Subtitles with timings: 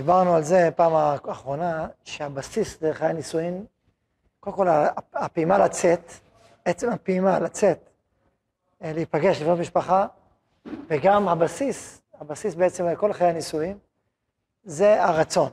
[0.00, 3.64] דיברנו על זה פעם האחרונה, שהבסיס דרך חיי נישואין,
[4.40, 4.66] קודם כל
[5.14, 6.12] הפעימה לצאת,
[6.64, 7.90] עצם הפעימה לצאת,
[8.82, 10.06] אה, להיפגש, לבנות משפחה,
[10.88, 13.78] וגם הבסיס, הבסיס בעצם לכל חיי הנישואין,
[14.64, 15.52] זה הרצון.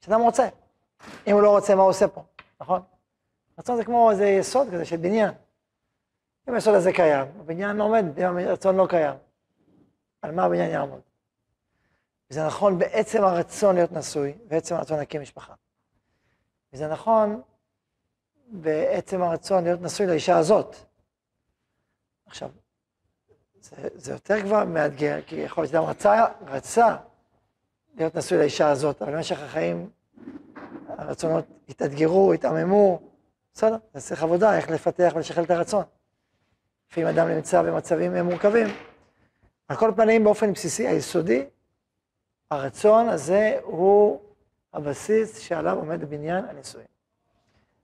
[0.00, 0.48] שאדם רוצה.
[1.26, 2.22] אם הוא לא רוצה, מה הוא עושה פה,
[2.60, 2.82] נכון?
[3.58, 5.30] רצון זה כמו איזה יסוד כזה של בניין.
[6.48, 9.14] אם היסוד הזה קיים, הבניין לא עומד, אם הרצון לא קיים,
[10.22, 11.09] על מה הבניין יעמוד?
[12.30, 15.54] וזה נכון בעצם הרצון להיות נשוי, בעצם הרצון להקים משפחה.
[16.72, 17.42] וזה נכון
[18.46, 20.76] בעצם הרצון להיות נשוי לאישה הזאת.
[22.26, 22.50] עכשיו,
[23.60, 26.96] זה, זה יותר כבר מאתגר, כי יכול להיות שאדם רצה, רצה
[27.94, 29.90] להיות נשוי לאישה הזאת, אבל במשך החיים
[30.88, 33.00] הרצונות התאתגרו, התעממו,
[33.54, 35.84] בסדר, צריך עבודה, איך לפתח ולשחרר את הרצון.
[36.90, 38.66] לפעמים אדם נמצא במצבים מורכבים.
[39.68, 41.46] על כל פנים, באופן בסיסי, היסודי,
[42.50, 44.20] הרצון הזה הוא
[44.72, 46.86] הבסיס שעליו עומד בניין הנישואים.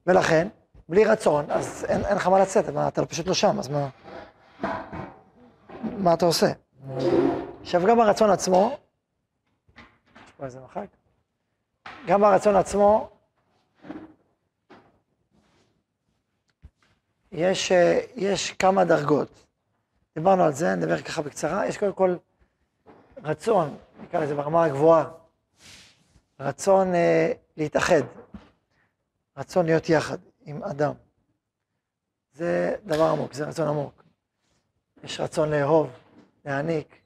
[0.06, 0.48] ולכן,
[0.88, 3.88] בלי רצון, אז אין, אין לך מה לצאת, מה, אתה פשוט לא שם, אז מה,
[5.82, 6.46] מה אתה עושה?
[7.60, 8.78] עכשיו, גם הרצון עצמו,
[9.76, 10.86] יש פה איזה מחק,
[12.06, 13.10] גם הרצון עצמו,
[17.32, 17.72] יש,
[18.14, 19.46] יש כמה דרגות.
[20.14, 21.66] דיברנו על זה, נדבר ככה בקצרה.
[21.66, 22.16] יש קודם כל
[23.24, 25.04] רצון, נקרא לזה ברמה הגבוהה,
[26.40, 28.02] רצון אה, להתאחד,
[29.36, 30.92] רצון להיות יחד עם אדם.
[32.32, 34.02] זה דבר עמוק, זה רצון עמוק.
[35.04, 35.90] יש רצון לאהוב,
[36.44, 36.98] להעניק,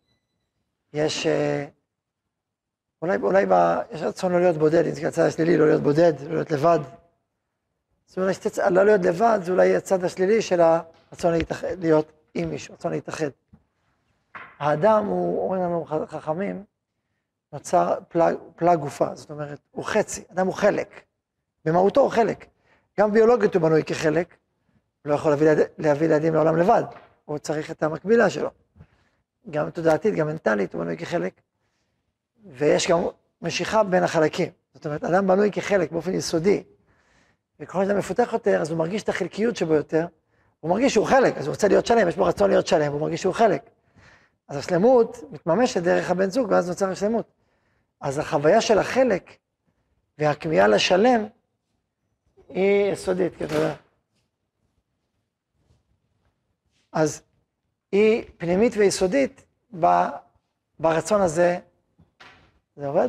[0.93, 1.27] יש...
[1.27, 1.67] אה,
[3.03, 3.53] אולי, אולי ב,
[3.91, 6.79] יש רצון לא להיות בודד, אם זה הצד השלילי, לא להיות בודד, לא להיות לבד.
[8.09, 8.59] אז אולי שתצ...
[8.59, 13.29] לא להיות לבד, זה אולי הצד השלילי של הרצון להתאחד, להיות עם מישהו, רצון להתאחד.
[14.59, 16.65] האדם הוא, אומרים לנו חכמים,
[17.53, 21.00] נוצר פלג, פלג גופה, זאת אומרת, הוא חצי, אדם הוא חלק.
[21.65, 22.47] במהותו הוא חלק.
[23.00, 24.37] גם ביולוגית הוא בנוי כחלק,
[25.05, 26.83] הוא לא יכול להביא, להביא ילדים לעולם לבד,
[27.25, 28.50] הוא צריך את המקבילה שלו.
[29.50, 31.41] גם תודעתית, גם מנטלית, הוא בנוי כחלק.
[32.47, 33.03] ויש גם
[33.43, 34.49] משיכה בין החלקים.
[34.75, 36.62] זאת אומרת, אדם בנוי כחלק באופן יסודי,
[37.61, 40.06] וככל שאדם מפותח יותר, אז הוא מרגיש את החלקיות שבו יותר,
[40.61, 43.00] הוא מרגיש שהוא חלק, אז הוא רוצה להיות שלם, יש בו רצון להיות שלם, הוא
[43.00, 43.71] מרגיש שהוא חלק.
[44.49, 47.40] אז השלמות מתממשת דרך הבן זוג, ואז נוצר השלמות.
[48.00, 49.37] אז החוויה של החלק
[50.19, 51.27] והכמיהה לשלם
[52.49, 53.75] היא יסודית, כי אתה יודע.
[56.93, 57.22] אז
[57.93, 59.44] היא פנימית ויסודית
[60.78, 61.59] ברצון הזה
[62.77, 63.09] זה עובד?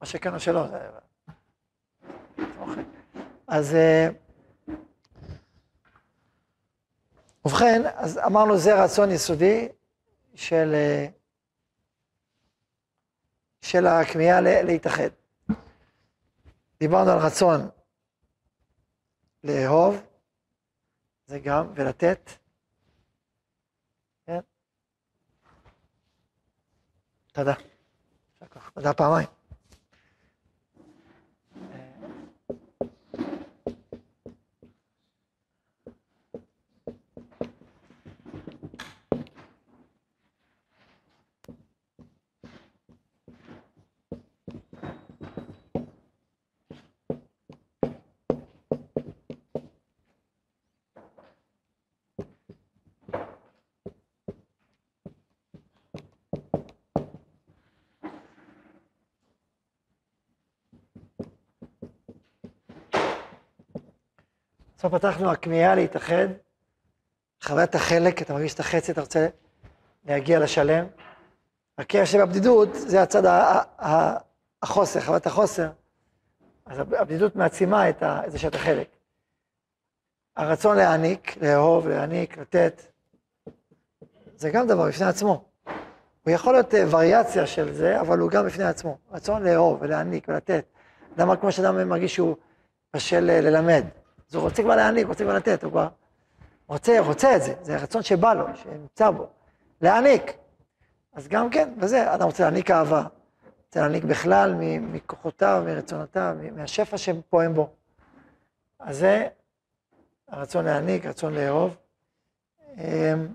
[0.00, 0.64] או שכן או שלא.
[3.46, 4.08] אז אה,
[7.44, 9.68] ובכן, אז אמרנו זה רצון יסודי
[10.34, 11.06] של, אה,
[13.70, 15.08] של הכמיהה להתאחד.
[16.80, 17.60] דיברנו על רצון
[19.44, 19.96] לאהוב,
[21.26, 22.30] זה גם, ולתת.
[27.32, 27.54] תודה.
[28.74, 29.35] תודה פעמיים.
[64.86, 66.26] עכשיו פתחנו הכמיהה להתאחד,
[67.42, 69.28] חוויית החלק, אתה מרגיש את החצי, אתה רוצה
[70.04, 70.86] להגיע לשלם.
[71.78, 73.22] הכאב שבבדידות זה הצד
[74.62, 75.68] החוסר, חוויית החוסר.
[76.66, 78.88] אז הבדידות מעצימה את זה שאתה חלק.
[80.36, 82.82] הרצון להעניק, לאהוב, להעניק, לתת,
[84.36, 85.44] זה גם דבר בפני עצמו.
[86.22, 88.98] הוא יכול להיות אה, וריאציה של זה, אבל הוא גם בפני עצמו.
[89.12, 90.64] רצון לאהוב ולהעניק ולתת.
[91.18, 92.36] למה כמו שאדם מרגיש שהוא
[92.94, 93.84] בשל אה, ללמד.
[94.28, 95.88] אז הוא רוצה כבר להעניק, רוצה כבר לתת, הוא כבר
[96.66, 99.26] רוצה, רוצה את זה, זה רצון שבא לו, שנמצא בו,
[99.80, 100.32] להעניק.
[101.12, 103.02] אז גם כן, וזה, אדם רוצה להעניק אהבה,
[103.66, 107.70] רוצה להעניק בכלל מכוחותיו, מרצונותיו, מהשפע שפועם בו.
[108.78, 109.28] אז זה
[110.28, 111.76] הרצון להעניק, רצון לאהוב.
[112.78, 113.28] אמ,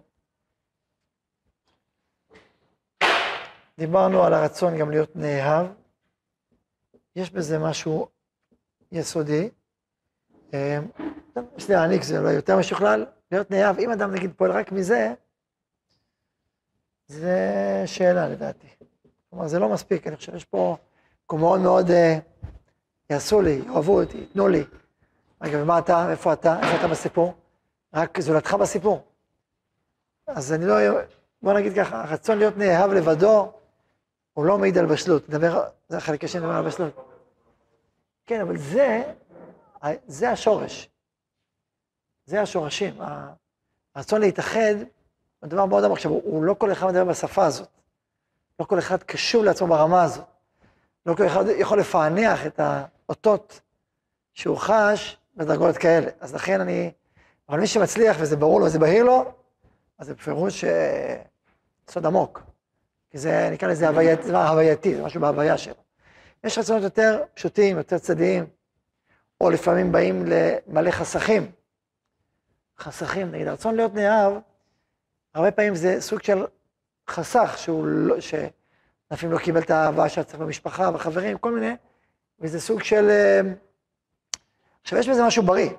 [3.77, 5.67] דיברנו על הרצון גם להיות נאהב.
[7.15, 8.07] יש בזה משהו
[8.91, 9.49] יסודי.
[11.57, 15.13] יש להעניק, זה אולי יותר משוכלל, להיות נאהב, אם אדם נגיד פועל רק מזה,
[17.07, 17.38] זה
[17.86, 18.68] שאלה לדעתי.
[19.30, 20.77] כלומר, זה לא מספיק, אני חושב שיש פה
[21.33, 22.18] מאוד מאוד, אה,
[23.09, 24.63] יעשו לי, יאהבו אותי, ייתנו לי.
[25.42, 27.33] רגע, ומה אתה, איפה אתה, איפה אתה בסיפור?
[27.94, 29.04] רק זולתך בסיפור.
[30.27, 30.75] אז אני לא,
[31.42, 33.51] בוא נגיד ככה, הרצון להיות נאהב לבדו,
[34.33, 35.30] הוא לא מעיד על בשלות.
[35.30, 37.12] נדבר, זה החלק השני נדבר על בשלות.
[38.25, 39.04] כן, אבל זה,
[40.07, 40.89] זה השורש.
[42.25, 43.01] זה השורשים.
[43.95, 44.75] הרצון להתאחד
[45.39, 45.98] הוא דבר מאוד עמוק.
[45.98, 47.69] עכשיו, הוא לא כל אחד מדבר בשפה הזאת.
[48.60, 50.25] לא כל אחד קשוב לעצמו ברמה הזאת.
[51.06, 53.62] לא כל אחד יכול לפענח את האותות
[54.33, 56.12] שהוא חש בדרגות כאלה.
[56.19, 56.92] אז לכן אני...
[57.50, 59.31] אבל מי שמצליח וזה ברור לו וזה בהיר לו,
[59.98, 61.22] אז זה בפירוש אה,
[61.89, 62.42] סוד עמוק.
[63.10, 65.75] כי זה, נקרא לזה הווייתי, זה הווייתי, זה משהו בהוויה שלו.
[66.44, 68.45] יש רצונות יותר פשוטים, יותר צדדיים,
[69.41, 71.51] או לפעמים באים למלא חסכים.
[72.79, 74.33] חסכים, נגיד, הרצון להיות נאהב,
[75.33, 76.45] הרבה פעמים זה סוג של
[77.09, 81.75] חסך, שהוא לא, שלפעמים לא קיבל את האהבה שהיה צריך במשפחה, בחברים, כל מיני,
[82.39, 83.09] וזה סוג של...
[83.09, 83.41] אה,
[84.81, 85.69] עכשיו, יש בזה משהו בריא,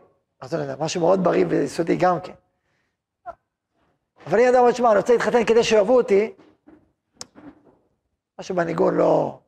[0.41, 2.33] אז אני יודע, משהו מאוד בריא ויסודי גם כן.
[4.27, 6.33] אבל אני אדם אומר, שמע, אני רוצה להתחתן כדי שאוהבו אותי,
[8.41, 9.39] משהו בניגון לא...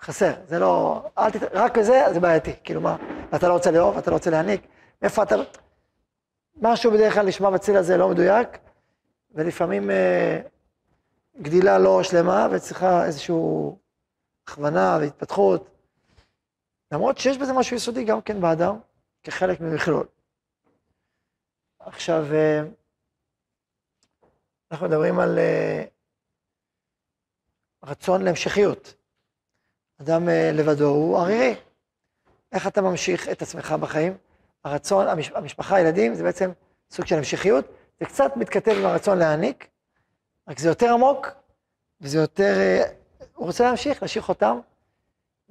[0.00, 1.02] חסר, זה לא...
[1.18, 1.42] אל תת...
[1.52, 2.52] רק בזה, זה בעייתי.
[2.64, 2.96] כאילו מה,
[3.34, 4.66] אתה לא רוצה לאהוב, אתה לא רוצה להעניק,
[5.02, 5.34] מאיפה אתה...
[6.56, 8.48] משהו בדרך כלל נשמע בציל הזה לא מדויק,
[9.30, 10.40] ולפעמים אה,
[11.40, 13.34] גדילה לא שלמה, וצריכה איזושהי
[14.44, 15.70] הכוונה והתפתחות.
[16.92, 18.78] למרות שיש בזה משהו יסודי גם כן באדם,
[19.22, 20.06] כחלק ממכלול.
[21.78, 22.62] עכשיו, אה,
[24.70, 25.84] אנחנו מדברים על אה,
[27.84, 28.94] רצון להמשכיות.
[30.00, 31.54] אדם אה, לבדו הוא ערירי.
[32.52, 34.16] איך אתה ממשיך את עצמך בחיים?
[34.64, 36.50] הרצון, המש, המשפחה, הילדים, זה בעצם
[36.90, 37.64] סוג של המשכיות.
[38.00, 39.68] זה קצת מתכתב עם הרצון להעניק,
[40.48, 41.28] רק זה יותר עמוק,
[42.00, 42.54] וזה יותר...
[42.58, 42.82] אה,
[43.34, 44.58] הוא רוצה להמשיך, להשאיר אותם,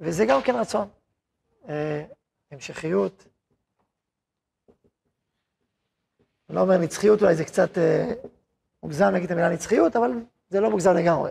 [0.00, 0.88] וזה גם כן רצון.
[1.68, 2.04] אה,
[2.50, 3.26] המשכיות.
[6.48, 7.70] אני לא אומר נצחיות, אולי זה קצת
[8.82, 10.10] מוגזם להגיד את המילה נצחיות, אבל
[10.48, 11.30] זה לא מוגזם לגמרי.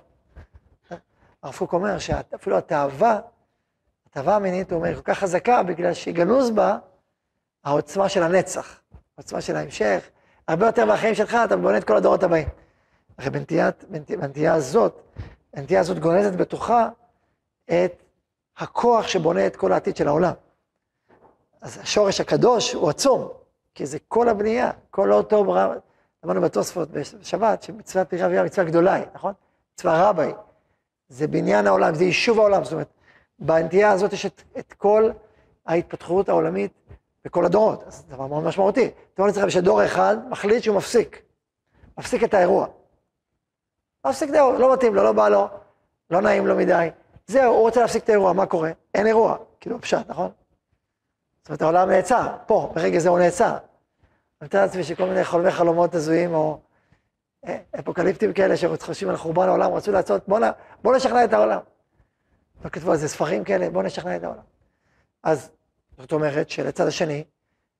[1.46, 3.20] הרב קוק אומר שאפילו התאווה,
[4.10, 6.78] התאווה המינית, הוא אומר, כל כך חזקה, בגלל שגנוז בה
[7.64, 8.80] העוצמה של הנצח,
[9.18, 10.10] העוצמה של ההמשך.
[10.48, 12.48] הרבה יותר מהחיים שלך, אתה בונה את כל הדורות הבאים.
[13.18, 13.30] הרי
[14.10, 15.02] בנטייה הזאת,
[15.54, 16.90] הנטייה הזאת גונזת בתוכה
[17.66, 18.04] את
[18.58, 20.34] הכוח שבונה את כל העתיד של העולם.
[21.62, 23.30] אז השורש הקדוש הוא עצום,
[23.74, 25.76] כי זה כל הבנייה, כל אותו ברמה,
[26.26, 29.34] אמרנו בתוספות בשבת, שמצוות פרי אביה מצווה גדולה היא, נכון?
[29.74, 30.34] מצווה רבה היא.
[31.10, 32.88] זה בניין העולם, זה יישוב העולם, זאת אומרת,
[33.40, 35.10] בנטייה הזאת יש את, את כל
[35.66, 36.72] ההתפתחות העולמית
[37.26, 38.90] בכל הדורות, אז זה דבר מאוד משמעותי.
[39.14, 41.22] תאמר לעצמכם שדור אחד מחליט שהוא מפסיק,
[41.98, 42.68] מפסיק את האירוע.
[44.08, 45.48] מפסיק את האירוע, לא מתאים לו, לא בא לו,
[46.10, 46.90] לא נעים לו מדי.
[47.28, 48.72] זהו, הוא רוצה להפסיק את האירוע, מה קורה?
[48.94, 50.30] אין אירוע, כאילו פשט, נכון?
[51.42, 53.52] זאת אומרת, העולם נעצר, פה, ברגע זה הוא נעצר.
[53.52, 56.60] אני מתאר לעצמי שכל מיני חולמי חלומות הזויים, או
[57.80, 60.40] אפוקליפטים כאלה שחושבים על חורבן העולם, רצו לעשות, בוא,
[60.84, 61.60] בוא נשכנע את העולם.
[62.66, 64.44] לא כתבו על זה ספרים כאלה, בוא נשכנע את העולם.
[65.24, 65.50] אז
[65.98, 67.24] זאת אומרת שלצד השני,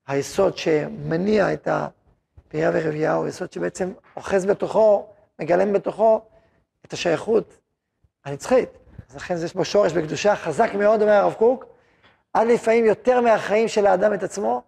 [0.08, 5.08] היסוד שמניע את הפריה ורבייה הוא יסוד שבעצם אוחז בתוכו,
[5.40, 6.22] מגלם בתוכו
[6.86, 7.58] את השייכות
[8.26, 8.70] הנצחית.
[9.10, 11.66] אז לכן יש בו שורש בקדושה חזק מאוד, אומר הרב קוק,
[12.34, 14.62] עד לפעמים יותר מהחיים של האדם את עצמו,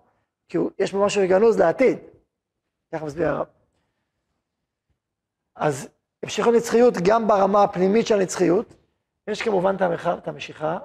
[0.50, 1.98] כי הוא, יש בו משהו גנוז לעתיד.
[2.94, 3.46] ככה מסביר הרב.
[5.58, 5.90] אז
[6.24, 8.74] המשיכות נצחיות גם ברמה הפנימית של הנצחיות.
[9.28, 9.76] יש כמובן
[10.18, 10.78] את המשיכה.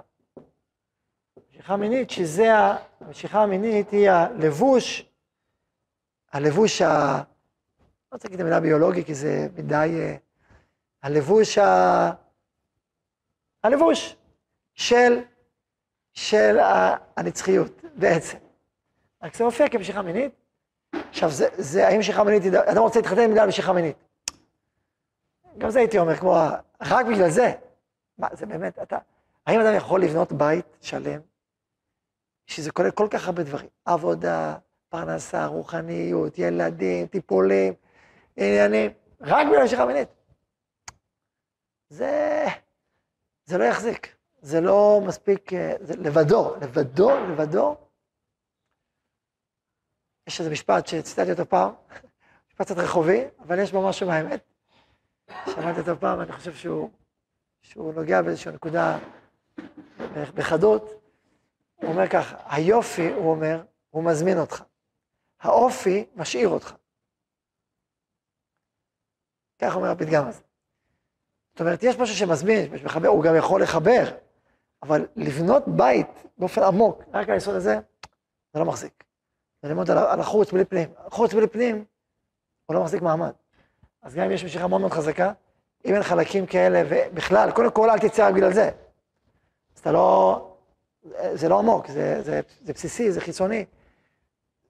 [1.50, 2.52] משיכה מינית, שזה,
[3.00, 5.10] המשיכה המינית היא הלבוש,
[6.32, 6.88] הלבוש ה...
[6.88, 7.22] לא
[8.12, 9.98] רוצה להגיד את המילה ביולוגי, כי זה מדי...
[10.00, 10.16] אה,
[11.02, 12.10] הלבוש ה...
[13.64, 14.16] הלבוש
[14.74, 15.20] של,
[16.12, 16.58] של
[17.16, 18.38] הנצחיות, בעצם.
[19.22, 20.32] רק זה מופיע כמשיכה מינית.
[20.92, 23.96] עכשיו, זה, זה האם משיכה מינית, אדם רוצה להתחתן בגלל משיכה מינית.
[25.58, 26.36] גם זה הייתי אומר, כמו,
[26.80, 27.52] רק בגלל זה.
[28.18, 28.98] מה, זה באמת, אתה,
[29.46, 31.20] האם אדם יכול לבנות בית שלם,
[32.46, 34.56] שזה כולל כל כך הרבה דברים, עבודה,
[34.88, 37.74] פרנסה, רוחניות, ילדים, טיפולים,
[38.36, 38.90] עניינים,
[39.20, 40.08] רק בגלל משיכה מינית.
[41.88, 42.44] זה,
[43.44, 47.76] זה לא יחזיק, זה לא מספיק, אה, זה לבדו, לבדו, לבדו.
[50.26, 51.72] יש איזה משפט שציטטתי אותו פעם,
[52.48, 54.51] משפט קצת רחובי, אבל יש בו משהו מהאמת.
[55.30, 56.90] שמעתי אותו פעם, אני חושב שהוא,
[57.60, 58.98] שהוא נוגע באיזושהי נקודה
[60.34, 61.02] בחדות.
[61.74, 64.64] הוא אומר כך, היופי, הוא אומר, הוא מזמין אותך.
[65.40, 66.74] האופי משאיר אותך.
[69.58, 70.42] כך אומר הפתגם הזה.
[71.52, 74.18] זאת אומרת, יש משהו שמזמין, יש מחבר, הוא גם יכול לחבר,
[74.82, 77.78] אבל לבנות בית באופן עמוק, רק על היסוד הזה,
[78.52, 79.04] זה לא מחזיק.
[79.62, 80.94] זה ללמוד על, החוץ בלי פנים.
[81.10, 81.84] חוץ בלי פנים,
[82.66, 83.32] הוא לא מחזיק מעמד.
[84.02, 85.32] אז גם אם יש משיכה מאוד מאוד חזקה,
[85.84, 88.70] אם אין חלקים כאלה, ובכלל, קודם כל אל תצא רק בגלל זה.
[89.74, 90.56] אז אתה לא,
[91.34, 93.64] זה לא עמוק, זה, זה, זה בסיסי, זה חיצוני,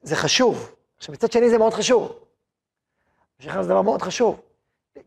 [0.03, 0.75] זה חשוב.
[0.97, 2.19] עכשיו, מצד שני זה מאוד חשוב.
[3.41, 4.41] משיכה זה דבר מאוד חשוב.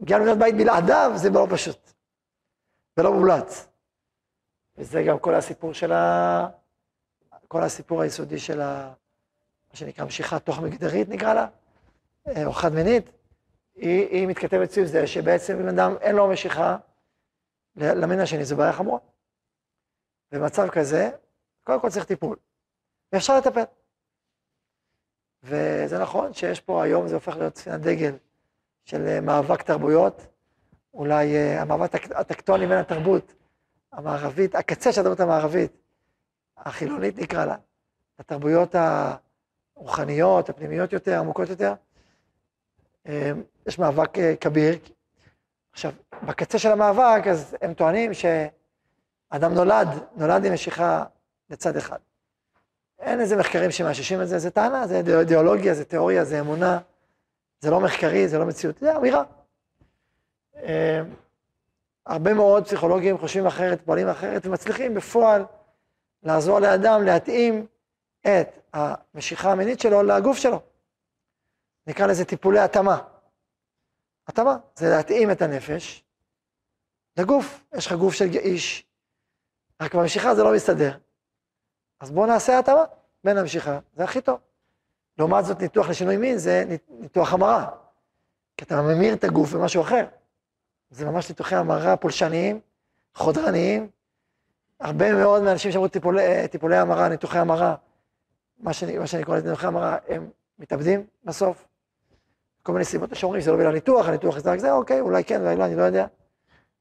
[0.03, 1.93] גם לבנות בית בלעדיו זה לא פשוט,
[2.97, 3.67] ולא מומלץ.
[4.77, 6.47] וזה גם כל הסיפור של ה...
[7.47, 8.93] כל הסיפור היסודי של ה...
[9.69, 11.47] מה שנקרא משיכה תוך מגדרית נקרא לה,
[12.45, 13.09] או חד מינית,
[13.75, 16.77] היא, היא מתכתבת סביב זה שבעצם אם אדם אין לו משיכה
[17.75, 18.99] למין השני, זו בעיה חמורה.
[20.31, 21.09] במצב כזה,
[21.63, 22.37] קודם כל צריך טיפול,
[23.13, 23.63] ואפשר לטפל.
[25.43, 28.15] וזה נכון שיש פה היום, זה הופך להיות ספינת דגל
[28.83, 30.27] של אה, מאבק תרבויות,
[30.93, 33.33] אולי uh, המאבק הטקטוני בין התרבות
[33.91, 35.71] המערבית, הקצה של התרבות המערבית,
[36.57, 37.55] החילונית נקרא לה,
[38.19, 38.75] התרבויות
[39.75, 41.73] הרוחניות, הפנימיות יותר, עמוקות יותר,
[43.67, 44.77] יש מאבק uh, כביר.
[45.71, 45.91] עכשיו,
[46.23, 51.03] בקצה של המאבק, אז הם טוענים שאדם נולד, נולד עם משיכה
[51.49, 51.97] לצד אחד.
[52.99, 56.79] אין איזה מחקרים שמאששים את זה, זה טענה, זה אידיאולוגיה, זה תיאוריה, זה אמונה.
[57.59, 59.23] זה לא מחקרי, זה לא מציאות, זה אמירה.
[60.55, 61.01] אה,
[62.05, 65.45] הרבה מאוד פסיכולוגים חושבים אחרת, פועלים אחרת, ומצליחים בפועל
[66.23, 67.65] לעזור לאדם להתאים
[68.21, 70.61] את המשיכה המינית שלו לגוף שלו.
[71.87, 73.01] נקרא לזה טיפולי התאמה.
[74.27, 76.03] התאמה זה להתאים את הנפש
[77.17, 77.63] לגוף.
[77.77, 78.85] יש לך גוף של איש,
[79.81, 80.97] רק במשיכה זה לא מסתדר.
[81.99, 82.83] אז בואו נעשה התאמה
[83.23, 84.39] בין המשיכה, זה הכי טוב.
[85.17, 87.69] לעומת זאת, ניתוח לשינוי מין זה ניתוח המרה.
[88.57, 90.05] כי אתה ממיר את הגוף במשהו אחר.
[90.89, 92.59] זה ממש ניתוחי המרה פולשניים,
[93.15, 93.89] חודרניים.
[94.79, 97.75] הרבה מאוד מהאנשים שאמרו טיפולי, טיפולי המרה, ניתוחי המרה,
[98.57, 101.67] מה שאני, מה שאני קורא לזה ניתוחי המרה, הם מתאבדים בסוף.
[102.65, 105.41] כל מיני סיבות שאומרים שזה לא בגלל ניתוח, הניתוח זה רק זה, אוקיי, אולי כן,
[105.41, 106.07] אולי לא, אני לא יודע.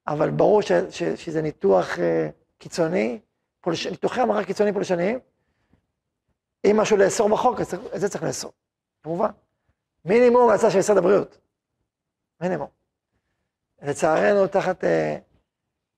[0.06, 2.00] אבל ברור ש, ש, שזה ניתוח uh,
[2.58, 3.20] קיצוני,
[3.60, 5.18] פולש, ניתוחי המרה קיצוני פולשניים,
[6.64, 8.52] אם משהו לאסור בחוק, את זה צריך לאסור,
[9.02, 9.30] כמובן.
[10.04, 11.38] מינימום הצעה של משרד הבריאות.
[12.40, 12.68] מינימום.
[13.82, 15.16] לצערנו, תחת אה,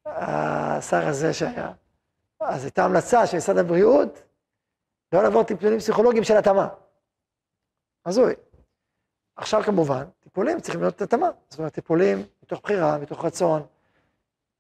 [0.07, 1.73] השר הזה שהיה,
[2.40, 4.23] אז הייתה המלצה של משרד הבריאות
[5.12, 6.69] לא לעבור טיפולים פסיכולוגיים של התאמה.
[8.07, 8.35] הזוי.
[9.37, 11.28] עכשיו כמובן, טיפולים צריכים להיות התאמה.
[11.49, 13.62] זאת אומרת, טיפולים מתוך בחירה, מתוך רצון,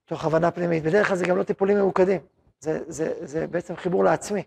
[0.06, 0.82] מתוך הבנה פנימית.
[0.82, 2.20] בדרך כלל זה גם לא טיפולים ממוקדים.
[2.60, 4.42] זה, זה, זה בעצם חיבור לעצמי.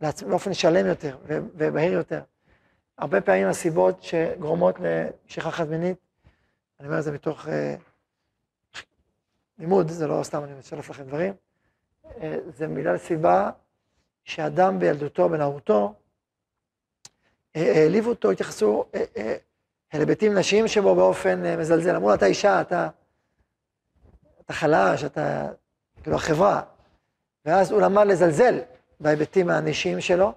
[0.00, 2.20] באופן שלם יותר ובהיר יותר.
[2.98, 5.96] הרבה פעמים הסיבות שגורמות למשיכה חד מינית,
[6.80, 7.76] אני אומר את זה מתוך אה,
[9.58, 11.34] לימוד, זה לא סתם אני משלף לכם דברים,
[12.20, 13.50] אה, זה בגלל סיבה
[14.24, 15.94] שאדם בילדותו, בנערותו,
[17.56, 19.36] אה, העליבו אותו, התייחסו אה, אה,
[19.96, 21.96] אל היבטים נשיים שבו באופן אה, מזלזל.
[21.96, 22.88] אמרו לו, אתה אישה, אתה,
[24.40, 25.48] אתה חלש, אתה,
[26.02, 26.62] כאילו החברה.
[27.44, 28.58] ואז הוא למד לזלזל
[29.00, 30.32] בהיבטים האנשיים שלו,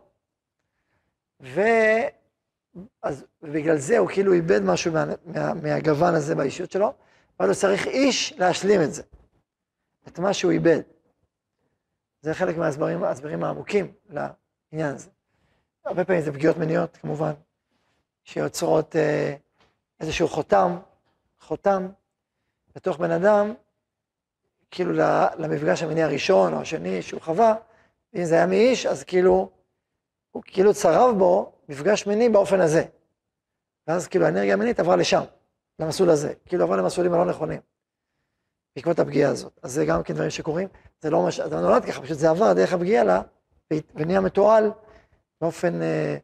[1.40, 6.94] ואז, ובגלל זה הוא כאילו איבד משהו מה, מה, מהגוון הזה באישיות שלו,
[7.40, 9.04] אבל הוא צריך איש להשלים את זה,
[10.08, 10.82] את מה שהוא איבד.
[12.22, 15.10] זה חלק מההסברים העמוקים לעניין הזה.
[15.86, 17.32] הרבה פעמים זה פגיעות מיניות, כמובן,
[18.24, 19.36] שיוצרות אה,
[20.00, 20.78] איזשהו חותם,
[21.40, 21.88] חותם,
[22.76, 23.54] בתוך בן אדם,
[24.72, 24.94] כאילו
[25.38, 27.56] למפגש המיני הראשון או השני שהוא חווה,
[28.16, 29.50] אם זה היה מאיש, אז כאילו,
[30.32, 32.84] הוא כאילו צרב בו מפגש מיני באופן הזה.
[33.88, 35.24] ואז כאילו האנרגיה המינית עברה לשם,
[35.80, 37.62] למסלול הזה, כאילו עברה למסלולים הלא נכונים,
[38.76, 39.60] בעקבות הפגיעה הזאת.
[39.64, 40.68] אז זה גם כן דברים שקורים,
[41.02, 43.22] זה לא ממש, זה נולד ככה, פשוט זה עבר דרך הפגיעה לה,
[43.96, 44.72] ונהיה מתועל
[45.42, 46.18] באופן אה,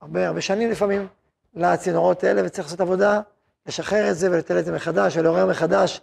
[0.00, 1.08] הרבה הרבה שנים לפעמים
[1.54, 3.20] לצינורות האלה, וצריך לעשות עבודה,
[3.66, 6.00] לשחרר את זה ולתל את זה מחדש, ולעורר מחדש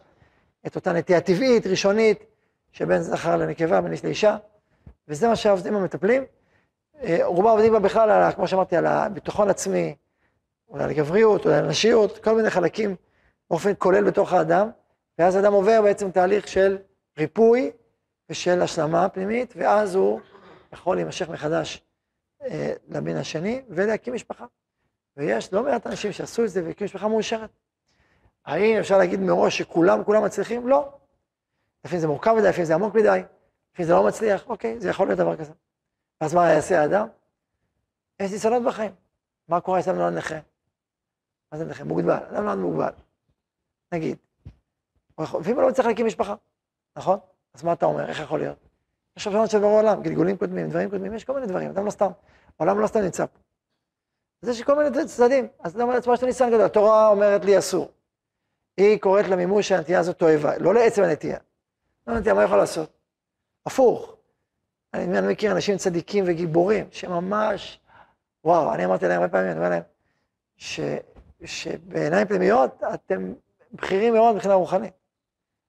[0.68, 2.24] את אותה נטייה טבעית, ראשונית,
[2.72, 4.38] שבין זכר לנקבה, בין איש לאישה.
[5.08, 6.24] וזה מה שהעובדים המטפלים.
[7.04, 9.96] אה, רובם עובדים בה בכלל, על, כמו שאמרתי, על הביטחון עצמי,
[10.70, 12.96] אולי על גבריות, אולי על נשיות, כל מיני חלקים
[13.50, 14.70] באופן כולל בתוך האדם,
[15.20, 16.78] ואז האדם עובר בעצם תהליך של
[17.18, 17.72] ריפוי
[18.30, 20.20] ושל השלמה פנימית, ואז הוא
[20.74, 21.84] יכול להימשך מחדש
[22.44, 24.46] אה, למין השני ולהקים משפחה.
[25.20, 27.50] ויש לא מעט אנשים שעשו את זה והקימו משפחה מאושרת.
[28.46, 30.68] האם אפשר להגיד מראש שכולם, כולם מצליחים?
[30.68, 30.98] לא.
[31.86, 33.22] לפעמים זה מורכב מדי, לפעמים זה עמוק מדי.
[33.74, 35.52] לפעמים זה לא מצליח, אוקיי, זה יכול להיות דבר כזה.
[36.20, 37.08] אז מה יעשה האדם?
[38.20, 38.92] יש ניסיונות בחיים.
[39.48, 40.36] מה קורה אצלנו נולד נכה?
[41.52, 41.84] מה זה נכה?
[41.84, 42.24] מוגבל.
[42.32, 42.92] אדם נולד מוגבל.
[43.92, 44.18] נגיד.
[45.18, 46.36] ואם הוא לא מצליח להקים משפחה,
[46.96, 47.20] נכון?
[47.54, 48.58] אז מה אתה אומר, איך יכול להיות?
[49.18, 52.12] יש רפורמות של עולם, גלגולים קודמים, דברים קודמים, יש כל מיני דברים, אדם לא סתם,
[52.60, 53.40] העולם לא סתם נמצא פה.
[54.48, 57.92] יש כל מיני צדדים, אז אתה אומר לעצמו שאתה ניסיון גדול, התורה אומרת לי אסור.
[58.78, 61.38] היא קוראת למימוש שהנטייה הזאת תועבה, לא לעצם הנטייה.
[62.08, 62.90] לא הנטייה, מה יכול לעשות?
[63.66, 64.16] הפוך.
[64.94, 67.80] אני, אני מכיר אנשים צדיקים וגיבורים, שממש,
[68.44, 69.84] וואו, אני אמרתי להם הרבה פעמים, אני אומר להם,
[70.58, 70.80] ש,
[71.46, 73.34] שבעיניים פנימיות אתם
[73.74, 74.94] בכירים מאוד מבחינה רוחנית.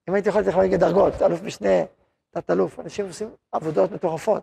[0.09, 1.85] אם הייתי יכול לכם להגיד דרגות, אלוף משנה,
[2.31, 4.43] תת-אלוף, אנשים עושים עבודות מטורפות,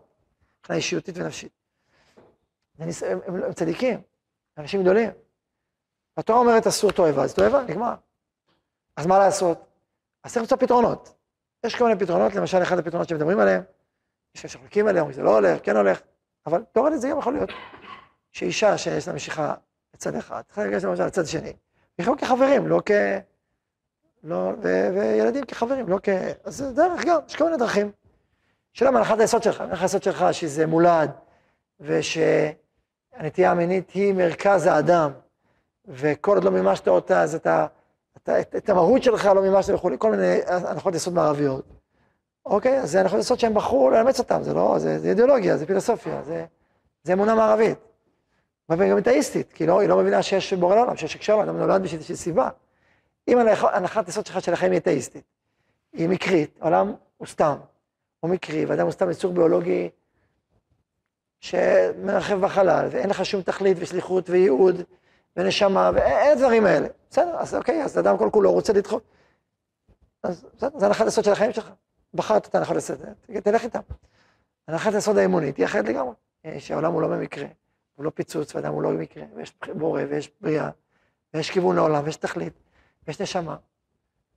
[0.59, 1.51] מבחינה אישיותית ונפשית.
[2.79, 2.89] הם,
[3.27, 4.01] הם, הם צדיקים,
[4.57, 5.09] אנשים גדולים.
[6.17, 7.93] התורה אומרת אסור תועבה, אז תועבה, נגמר.
[8.95, 9.65] אז מה לעשות?
[10.23, 11.13] אז צריך למצוא פתרונות.
[11.65, 13.63] יש כל מיני פתרונות, למשל אחד הפתרונות שמדברים עליהם,
[14.35, 16.01] יש כאלה שחולקים עליהם, זה לא הולך, כן הולך,
[16.45, 17.49] אבל תאורטית זה גם יכול להיות
[18.31, 19.53] שאישה שיש לה משיכה
[19.93, 21.53] לצד אחד, צריכה לגשת למשל לצד שני,
[21.99, 22.91] ויחיו כחברים, לא כ...
[24.23, 24.67] לא, ו...
[24.93, 26.09] וילדים כחברים, לא כ...
[26.43, 27.91] אז זה דרך גם, יש כל מיני דרכים.
[28.73, 31.11] שאלה מה הנחת היסוד שלך, הנחת היסוד שלך שזה מולד,
[33.17, 35.11] ושהנטייה המינית היא מרכז האדם,
[35.87, 37.67] וכל עוד לא מימשת אותה, אז אתה,
[38.17, 41.65] אתה את, את המהות שלך לא מימשת וכולי, כל מיני הנחות יסוד מערביות.
[42.45, 42.79] אוקיי?
[42.79, 46.23] אז זה הנחות יסוד שהם בחרו לאמץ אותם, זה לא, זה, זה אידיאולוגיה, זה פילוסופיה,
[46.23, 46.45] זה,
[47.03, 47.77] זה אמונה מערבית.
[48.69, 52.01] וגם אתאיסטית, כי לא, היא לא מבינה שיש בורא לעולם, שיש הקשר לעולם, נולד בשביל
[52.01, 52.49] סיבה.
[53.27, 53.37] אם
[53.73, 55.23] הנחת יסוד שלך של החיים היא אתאיסטית,
[55.93, 57.55] היא מקרית, העולם הוא סתם,
[58.19, 59.89] הוא מקרי, ואדם הוא סתם יצור ביולוגי
[61.39, 64.81] שמרחב בחלל, ואין לך שום תכלית ושליחות וייעוד
[65.37, 66.87] ונשמה, ואין הדברים האלה.
[67.09, 69.03] בסדר, אז אוקיי, אז אדם כל כולו רוצה לדחות.
[70.23, 71.71] אז בסדר, זה הנחת יסוד של החיים שלך.
[72.13, 72.97] בחרת את הנחת יסוד,
[73.43, 73.79] תלך איתם.
[74.67, 76.13] הנחת יסוד האמונית היא אחרת לגמרי,
[76.45, 77.47] אה, שהעולם הוא לא במקרה,
[77.95, 80.69] הוא לא פיצוץ, ואדם הוא לא במקרה, ויש בורא, ויש בריאה,
[81.33, 82.53] ויש כיוון לעולם, ויש תכלית.
[83.07, 83.55] יש נשמה.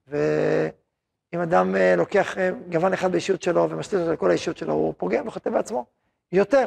[0.08, 4.94] ואם אדם אה, לוקח אה, גוון אחד באישיות שלו ומשליט אותו לכל האישיות שלו, הוא
[4.96, 5.84] פוגע וחוטא בעצמו.
[6.32, 6.66] יותר,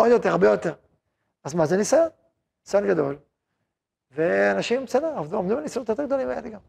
[0.00, 0.74] עוד יותר, הרבה יותר.
[1.44, 2.08] אז מה זה ניסיון?
[2.66, 3.18] ניסיון גדול.
[4.10, 6.60] ואנשים, בסדר, עמדו, עמדו בניסיונות יותר גדולים מאלה גם.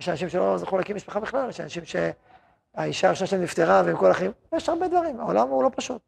[0.00, 4.10] יש אנשים שלא זכו להקים משפחה בכלל, יש אנשים שהאישה הראשונה שלהם נפטרה והם כל
[4.10, 6.02] אחים, יש הרבה דברים, העולם הוא לא פשוט.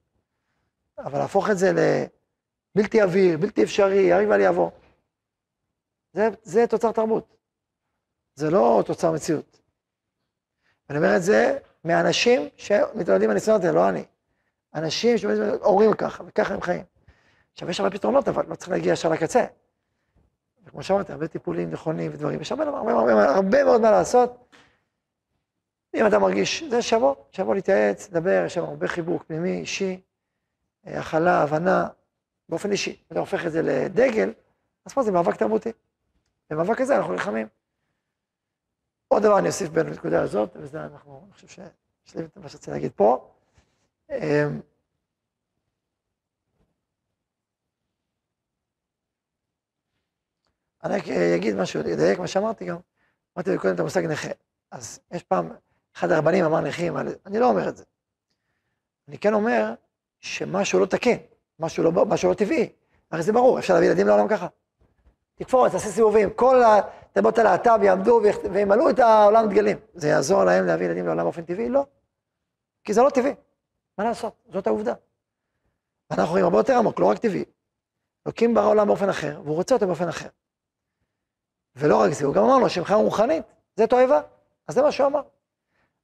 [0.98, 4.70] אבל להפוך את זה לבלתי עביר, בלתי אפשרי, יריב ואל יעבור.
[6.12, 7.37] זה, זה תוצר תרבות,
[8.35, 9.61] זה לא תוצר מציאות.
[10.90, 14.04] אני אומר את זה מאנשים שמתמודדים בניסיונות האלה, לא אני.
[14.76, 16.84] אנשים שאומרים ככה, וככה הם חיים.
[17.52, 19.44] עכשיו, יש הרבה פתרונות, אבל לא צריך להגיע ישר לקצה.
[20.64, 24.46] וכמו שאמרתי, הרבה טיפולים נכונים ודברים, יש הרבה, הרבה, הרבה, הרבה מאוד מה לעשות.
[25.94, 30.00] אם אתה מרגיש, זה שבוא, שבוא להתייעץ, לדבר, יש שם הרבה חיבוק פנימי, אישי,
[30.84, 31.88] הכלה, הבנה,
[32.48, 33.02] באופן אישי.
[33.12, 34.32] אתה הופך את זה לדגל,
[34.84, 35.72] אז פה זה מאבק תרבותי.
[36.50, 37.48] במאבק הזה אנחנו נלחמים.
[39.08, 42.70] עוד דבר אני אוסיף בין הנקודה הזאת, וזה אנחנו, אני חושב שאשלים את מה שרציתי
[42.70, 43.30] להגיד פה.
[44.10, 44.60] אמ,
[50.84, 52.76] אני רק אגיד משהו, אדייק מה שאמרתי גם.
[53.36, 54.28] אמרתי קודם את המושג נכה.
[54.70, 55.50] אז יש פעם,
[55.96, 57.84] אחד הרבנים אמר נכים, אני לא אומר את זה.
[59.08, 59.74] אני כן אומר
[60.20, 61.18] שמשהו לא תקין,
[61.58, 62.72] משהו לא, משהו לא טבעי.
[63.10, 64.46] הרי זה ברור, אפשר להביא ילדים לעולם ככה.
[65.34, 68.20] תקפוץ, תעשה סיבובים, כל התיבות הלהט"ב יעמדו
[68.52, 69.78] וימלאו את העולם דגלים.
[69.94, 71.68] זה יעזור להם להביא ילדים לעולם באופן טבעי?
[71.68, 71.86] לא.
[72.84, 73.34] כי זה לא טבעי.
[73.98, 74.35] מה לעשות?
[74.52, 74.94] זאת העובדה.
[76.11, 77.44] אנחנו רואים הרבה יותר עמוק, לא רק טבעי.
[78.26, 80.28] אלוקים ברא עולם באופן אחר, והוא רוצה אותו באופן אחר.
[81.76, 83.44] ולא רק זה, הוא גם אמר לו שמך רוחנית,
[83.76, 84.20] זה תועבה.
[84.68, 85.22] אז זה מה שהוא אמר.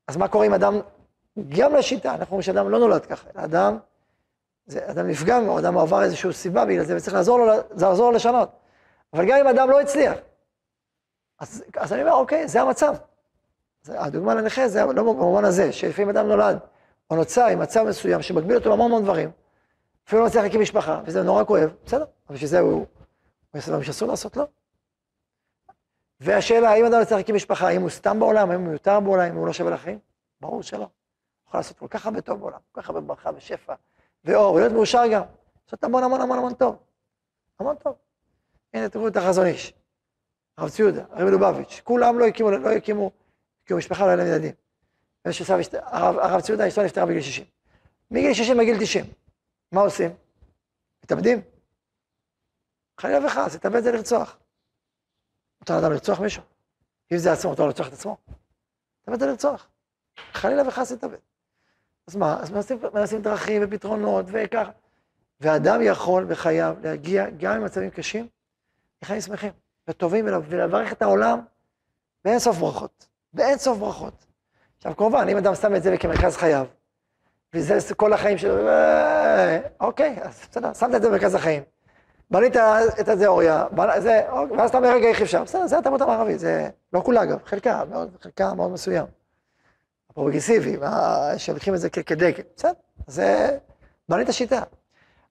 [0.08, 0.80] אז מה קורה עם אדם,
[1.48, 3.78] גם לשיטה, אנחנו אומרים שאדם לא נולד ככה, אלא אדם,
[4.66, 8.16] זה, אדם נפגע ממנו, אדם עבר איזושהי סיבה בגלל זה, וצריך לעזור לו, לעזור לו
[8.16, 8.50] לשנות.
[9.12, 10.18] אבל גם אם אדם לא הצליח,
[11.38, 12.94] אז, אז אני אומר, אוקיי, זה המצב.
[13.82, 16.58] זה, הדוגמה לנכה זה לא במובן הזה, שלפעמים אדם נולד
[17.12, 19.30] או נוצר עם מצב מסוים שמגביל אותו להמון המון דברים,
[20.06, 22.86] אפילו לא מצליח להקים משפחה, וזה נורא כואב, בסדר, אבל בשביל זה הוא, הוא
[23.54, 24.44] יעשה דברים שאסור לעשות לו.
[26.20, 29.22] והשאלה, האם אדם לא צריך להקים משפחה, האם הוא סתם בעולם, האם הוא מיותר בעולם,
[29.22, 29.98] האם הוא לא שווה לחיים?
[30.40, 30.78] ברור שלא.
[30.78, 30.88] הוא
[31.48, 33.74] יכול לעשות כל כך הרבה טוב בעולם, כל כך הרבה ברכה ושפע,
[34.24, 35.22] ואור, ולהיות מאושר גם.
[35.66, 36.76] לעשות המון המון המון המון טוב.
[37.60, 37.94] המון טוב.
[38.74, 39.74] הנה, תראו את החזון איש.
[40.58, 43.10] הרב ציודה, הרב לובביץ', כולם לא הקימו, לא הקימו,
[43.64, 44.52] הקימו משפחה, לא היה להם ילדים.
[45.74, 47.44] הרב, הרב ציודה, אשתו נפטרה בגיל 60.
[48.10, 49.04] מגיל 60 לגיל 90.
[49.72, 50.10] מה עושים?
[51.04, 51.40] מתאבדים.
[53.00, 54.38] חלילה וחס, להתאבד זה לרצוח.
[55.60, 56.42] מותר לאדם לרצוח מישהו.
[57.12, 58.16] אם זה עצמו, מותר לרצוח את עצמו.
[59.00, 59.68] להתאבד זה לרצוח.
[60.32, 61.18] חלילה וחס להתאבד.
[62.06, 62.40] אז מה?
[62.40, 64.70] אז מנסים, מנסים דרכים ופתרונות וככה.
[65.40, 68.28] ואדם יכול בחייו להגיע גם למצבים קשים
[69.02, 69.52] לחיים שמחים
[69.88, 71.40] וטובים ולברך את העולם
[72.24, 73.08] באין סוף ברכות.
[73.32, 74.26] באין סוף ברכות.
[74.82, 76.66] עכשיו, כמובן, אם אדם שם את זה כמרכז חייו,
[77.54, 81.62] וזה כל החיים שלו, אה, אוקיי, אז בסדר, שמת את זה במרכז החיים.
[82.30, 82.56] בנית
[83.00, 83.64] את התיאוריה,
[83.98, 85.42] זה, אוקיי, ואז אתה אומר, רגע, איך אפשר?
[85.42, 89.06] בסדר, זה התרבות המערבית, זה לא כולה אגב, חלקה, מאוד, חלקה מאוד מסוים.
[90.10, 90.76] הפרוגרסיבי,
[91.36, 92.72] שלוקחים את זה כדגל, בסדר,
[93.06, 93.58] זה,
[94.08, 94.62] בנית שיטה.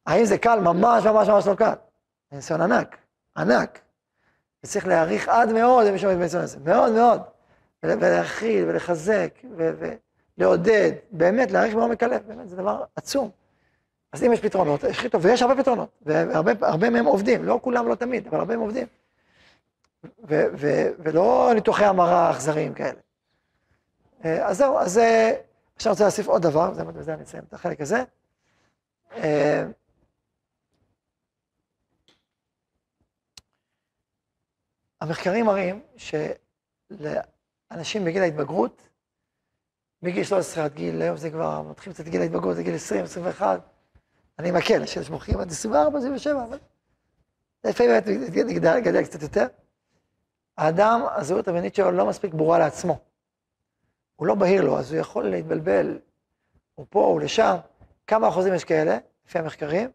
[0.05, 0.59] האם זה קל?
[0.59, 1.73] ממש ממש ממש לא קל.
[2.29, 2.97] זה ניסיון ענק,
[3.37, 3.79] ענק.
[4.63, 7.21] וצריך להעריך עד מאוד למי שעומד בניסיון הזה, מאוד מאוד.
[7.83, 9.33] ולהכיל ולחזק
[10.37, 13.29] ולעודד, באמת להעריך מעומק הלב, באמת זה דבר עצום.
[14.11, 17.95] אז אם יש פתרונות, יש טוב, ויש הרבה פתרונות, והרבה מהם עובדים, לא כולם, לא
[17.95, 18.87] תמיד, אבל הרבה מהם עובדים.
[20.03, 20.67] ו, ו,
[20.99, 22.99] ולא ניתוחי המרה אכזריים כאלה.
[24.25, 25.31] אה, אז זהו, אז אה,
[25.75, 28.03] עכשיו אני רוצה להוסיף עוד דבר, ובזה אני אסיים את החלק הזה.
[29.11, 29.63] אה,
[35.01, 35.81] המחקרים מראים
[37.71, 38.89] שלאנשים בגיל ההתבגרות,
[40.01, 43.61] מגיל 13 עד גיל, היום זה כבר, מתחילים קצת גיל ההתבגרות, זה גיל 20, 21,
[44.39, 46.57] אני מקל, שיש מוכרים עד 24, 27, אבל
[47.63, 47.91] לפעמים
[48.31, 49.45] באמת גדל קצת יותר.
[50.57, 52.99] האדם, הזהות המינית שלו לא מספיק ברורה לעצמו.
[54.15, 55.99] הוא לא בהיר לו, אז הוא יכול להתבלבל,
[56.75, 57.55] הוא פה, הוא לשם.
[58.07, 59.91] כמה אחוזים יש כאלה, לפי המחקרים,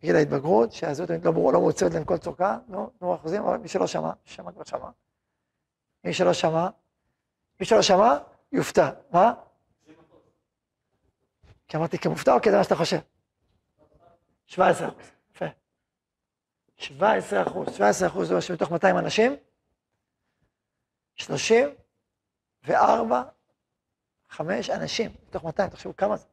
[0.00, 3.56] בגיל ההתבגרות, שהזהות המינית לא ברורה, לא מעוצבת להם כל צורכה, נו, נו אחוזים, אבל
[3.56, 4.88] מי שלא שמע, שמע כבר שמע.
[6.04, 6.68] מי שלא שמע,
[7.60, 8.18] מי שלא שמע,
[8.52, 8.90] יופתע.
[9.10, 9.34] מה?
[11.68, 12.98] כי אמרתי כמופתע או כי זה מה שאתה חושב?
[14.46, 15.46] 17 אחוז, יפה.
[16.76, 19.36] 17 אחוז, 17 אחוז זה שמתוך 200 אנשים,
[21.16, 23.22] 34,
[24.28, 26.26] 5 אנשים, מתוך 200, תחשבו כמה זה.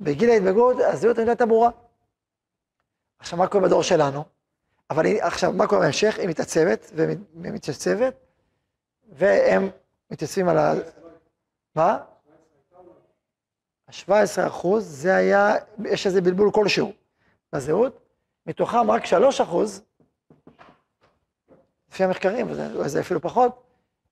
[0.00, 1.70] בגיל ההתבגרות, הזהות הייתה הייתה ברורה.
[3.18, 4.24] עכשיו, מה קורה בדור שלנו?
[4.90, 6.18] אבל עכשיו, מה קורה בהמשך?
[6.18, 6.90] היא מתעצבת
[7.34, 8.25] ומתייצבת,
[9.08, 9.70] והם
[10.10, 10.72] מתייצבים על ה...
[11.74, 11.98] מה?
[13.88, 16.92] ה-17 אחוז, זה היה, יש איזה בלבול כלשהו
[17.52, 18.00] בזהות,
[18.46, 19.82] מתוכם רק 3 אחוז,
[21.90, 23.62] לפי המחקרים, וזה אפילו פחות,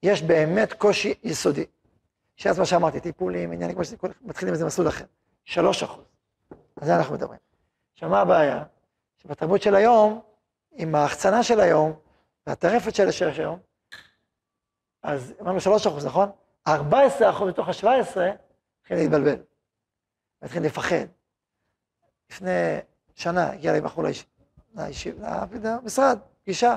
[0.02, 1.66] יש באמת קושי יסודי.
[2.36, 5.04] שאז מה שאמרתי, טיפולים, עניינים, כמו שזה, מתחילים איזה מסלול אחר.
[5.44, 6.04] 3 אחוז.
[6.50, 7.38] על זה אנחנו מדברים.
[7.92, 8.64] עכשיו, מה הבעיה?
[9.16, 10.20] שבתרבות של היום,
[10.72, 11.92] עם ההחצנה של היום,
[12.46, 13.58] והטרפת של השש היום,
[15.04, 16.30] אז אמרנו 3 אחוז, נכון?
[16.68, 18.20] 14 אחוז מתוך ה-17
[18.80, 19.42] התחיל להתבלבל.
[20.42, 21.06] התחיל לפחד.
[22.30, 22.50] לפני
[23.14, 24.04] שנה הגיע לי בחור
[25.62, 26.76] למשרד, פגישה.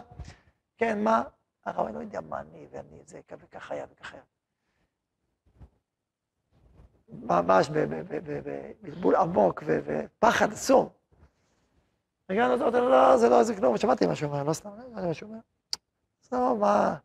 [0.78, 1.24] כן, מה?
[1.66, 4.24] הרב, אני לא יודע מה אני ואני, זה וככה היה וככה היה.
[7.10, 10.90] ממש בבלבול עמוק ופחד עצום.
[12.30, 15.30] הגענו לא, זה לא, זה כלום, שמעתי מה שהוא אומר, לא סתם, לא מה שהוא
[15.30, 15.40] אומר.
[16.24, 16.98] סתם, מה,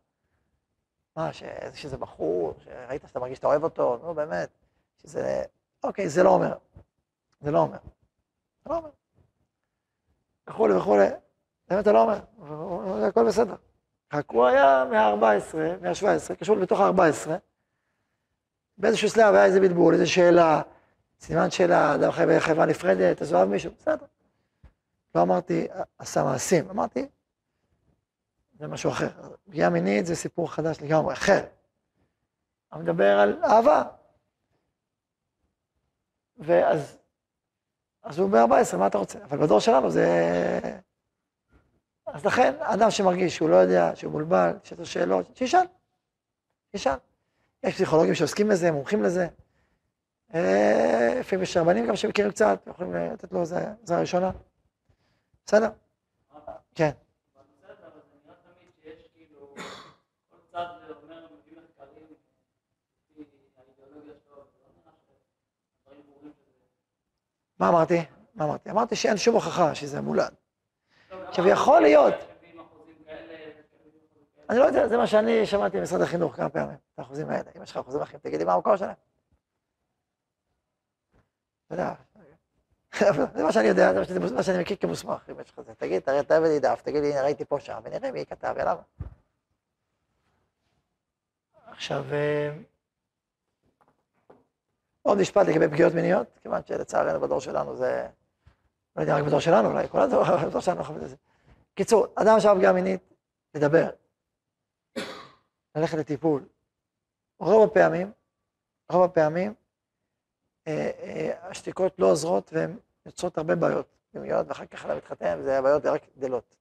[1.17, 1.31] מה,
[1.75, 4.49] שזה בחור, שראית שאתה מרגיש שאתה אוהב אותו, נו באמת,
[5.03, 5.43] שזה
[5.85, 6.55] אוקיי, זה לא אומר.
[7.41, 7.79] זה לא אומר.
[8.65, 8.91] זה לא אומר.
[10.49, 11.07] וכולי וכולי.
[11.69, 12.19] באמת זה לא אומר.
[13.09, 13.55] הכל בסדר.
[14.13, 17.31] רק הוא היה מה-14, מה-17, קשור לתוך ה-14.
[18.79, 20.63] באיזשהו שלב היה איזה בלבול, איזו שאלה,
[21.21, 24.07] סימן שאלה, אדם חי בחברה נפרדת, אז אוהב מישהו, בסדר.
[25.15, 27.09] לא אמרתי, עשה מעשים, אמרתי,
[28.63, 29.09] זה משהו אחר.
[29.45, 31.45] פגיעה מינית זה סיפור חדש לגמרי, אחר.
[32.73, 33.83] אני מדבר על אהבה,
[36.39, 36.99] ואז
[38.03, 39.19] אז הוא ב-14, מה אתה רוצה?
[39.25, 40.07] אבל בדור שלנו זה...
[42.07, 45.67] אז לכן, אדם שמרגיש שהוא לא יודע, שהוא מולבל, שיש לו שאלות, שישאל.
[46.73, 46.97] שישאל.
[47.63, 49.29] יש פסיכולוגים שעוסקים בזה, מומחים לזה.
[50.35, 54.31] אה, לפעמים יש רבנים גם שמכירים קצת, יכולים לתת לו עזרה ראשונה.
[55.47, 55.71] בסדר?
[56.75, 56.91] כן.
[67.63, 68.05] מה אמרתי?
[68.35, 68.71] מה אמרתי?
[68.71, 70.35] אמרתי שאין שום הוכחה שזה מולד.
[71.11, 72.15] עכשיו, יכול להיות...
[74.51, 77.51] אני לא יודע, זה מה שאני שמעתי במשרד החינוך כמה פעמים, את האחוזים האלה.
[77.57, 78.95] אם יש לך אחוזים אחרים, תגיד לי מה המקור שלהם.
[81.67, 81.95] אתה יודע,
[83.37, 85.75] זה מה שאני יודע, זה מה שאני מכיר כמוסמך, אם יש לך זה.
[85.75, 88.83] תגיד, תראה, תראה לי דף, תגיד לי, ראיתי פה שם, ונראה מי כתב ולמה.
[91.67, 92.51] עכשיו, אה,
[95.03, 98.09] עוד משפט לגבי פגיעות מיניות, כיוון שלצערנו בדור שלנו זה,
[98.97, 101.17] לא יודע, רק בדור שלנו אולי, כל הדור, בדור שלנו חווה את זה.
[101.75, 103.01] קיצור, אדם שעבר פגיעה מינית,
[103.55, 103.91] לדבר,
[105.75, 106.45] ללכת לטיפול.
[107.41, 108.13] רוב הפעמים,
[108.93, 109.55] רוב הפעמים,
[110.67, 115.87] אה, אה, השתיקות לא עוזרות והן יוצרות הרבה בעיות פנימיות, ואחר כך להתחתן, וזה הבעיות
[115.87, 116.57] רק גדלות.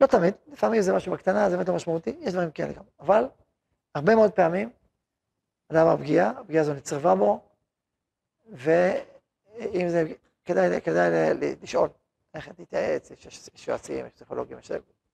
[0.00, 2.84] לא תמיד, לפעמים זה משהו בקטנה, זה באמת לא משמעותי, יש דברים כאלה גם.
[3.00, 3.24] אבל
[3.94, 4.70] הרבה מאוד פעמים,
[5.68, 7.40] אדם עבר פגיעה, הפגיעה הזו נצרבה בו,
[8.52, 10.04] ואם זה,
[10.44, 11.10] כדאי, כדאי
[11.62, 11.88] לשאול,
[12.34, 14.72] איך להתייעץ, יש יועצים, יש פסיכולוגים, יש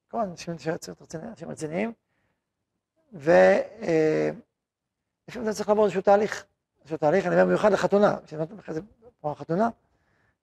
[0.09, 1.93] כמובן אנשים אנשים רציניים,
[3.13, 4.35] ולפעמים
[5.45, 6.45] זה צריך לעבור איזשהו תהליך,
[6.81, 8.81] איזשהו תהליך, אני אומר במיוחד לחתונה, כשאני אחרי זה
[9.21, 9.69] פה חתונה,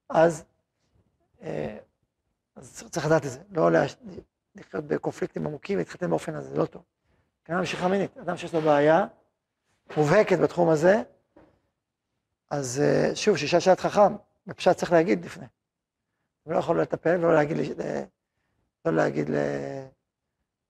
[0.10, 0.43] אז,
[1.41, 1.78] אה,
[2.56, 3.69] אז צריך לדעת את זה, לא
[4.56, 6.84] לחיות בקונפליקטים עמוקים ולהתחתן באופן הזה, זה לא טוב.
[7.45, 9.06] כנראה משיכה מינית, אדם שיש לו בעיה
[9.98, 11.02] מובהקת בתחום הזה,
[12.50, 14.16] אז אה, שוב, שישאל שאלת חכם,
[14.48, 15.46] בפשט צריך להגיד לפני.
[16.44, 17.58] הוא לא יכול לטפל ולא להגיד,
[18.86, 19.30] לא להגיד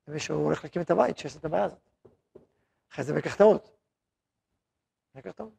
[0.08, 1.80] למישהו, הוא הולך להקים את הבית, שיש את הבעיה הזאת.
[2.92, 3.72] אחרי זה בכך טעות.
[5.16, 5.54] בכך טעות.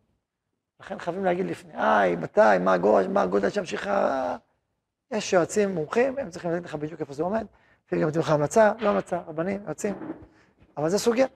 [0.81, 4.37] לכן חייבים להגיד לפני, היי, מתי, מה הגודל, מה הגודל שהמשיכה...
[5.11, 7.47] יש יועצים מומחים, הם צריכים להגיד לך בדיוק איפה זה עומד,
[7.87, 9.95] אפילו גם נותנים לך המלצה, לא המלצה, רבנים, יועצים,
[10.77, 11.27] אבל זו סוגיה,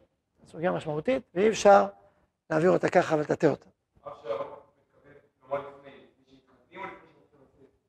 [0.47, 1.87] סוגיה משמעותית, ואי אפשר
[2.50, 3.66] להעביר אותה ככה ולטאטא אותה.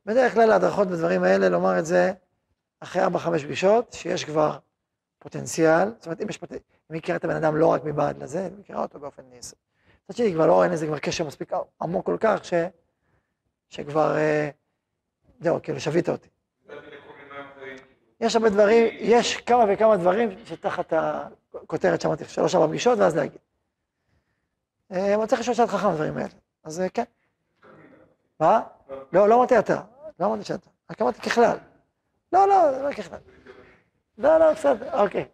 [0.06, 2.12] בדרך כלל ההדרכות בדברים האלה, לומר את זה
[2.80, 3.08] אחרי 4-5
[3.44, 4.58] פגישות, שיש כבר
[5.20, 8.44] פוטנציאל, זאת אומרת, אם יש פוטנציאל, היא מכירה את הבן אדם לא רק מבעד לזה,
[8.44, 9.54] היא מכירה אותו באופן ניס.
[10.10, 12.54] מצד שני, כבר לא, אין לזה כבר קשר מספיק עמוק כל כך, ש,
[13.70, 14.50] שכבר, אה,
[15.40, 16.30] זהו, כאילו, שווית אותי.
[18.20, 23.40] יש הרבה דברים, יש כמה וכמה דברים שתחת הכותרת שאמרתי, שלוש-ארבע פגישות, ואז להגיד.
[24.92, 26.30] אה, אני צריך לשאול שאלת חכם בדברים האלה,
[26.64, 27.04] אז אה, כן.
[28.40, 28.62] מה?
[29.14, 29.82] לא, לא אמרתי אתה,
[30.20, 31.58] לא אמרתי שאתה, רק אמרתי ככלל.
[32.34, 33.20] לא, לא, לא ככלל.
[34.18, 35.26] לא, לא, בסדר, אוקיי.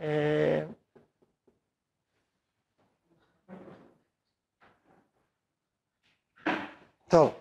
[0.00, 0.64] אה,
[7.08, 7.34] טוב.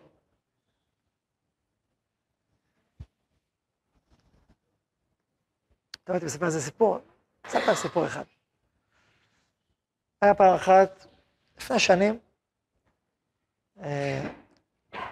[6.04, 7.00] טוב, הייתי מספר איזה סיפור,
[7.44, 8.24] אספר סיפור אחד.
[10.24, 11.06] היה פעם אחת,
[11.58, 12.20] לפני שנים,
[13.82, 14.30] אה,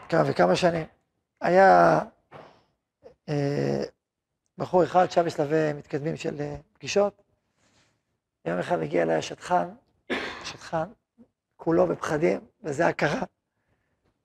[0.09, 0.85] כמה וכמה שנים,
[1.41, 1.99] היה
[3.29, 3.83] אה,
[4.57, 7.23] בחור אחד שהיה בשלבי מתקדמים של אה, פגישות,
[8.45, 9.69] יום אחד הגיע אליי השטחן,
[10.41, 10.91] השטחן,
[11.57, 13.23] כולו בפחדים, וזה הכרה.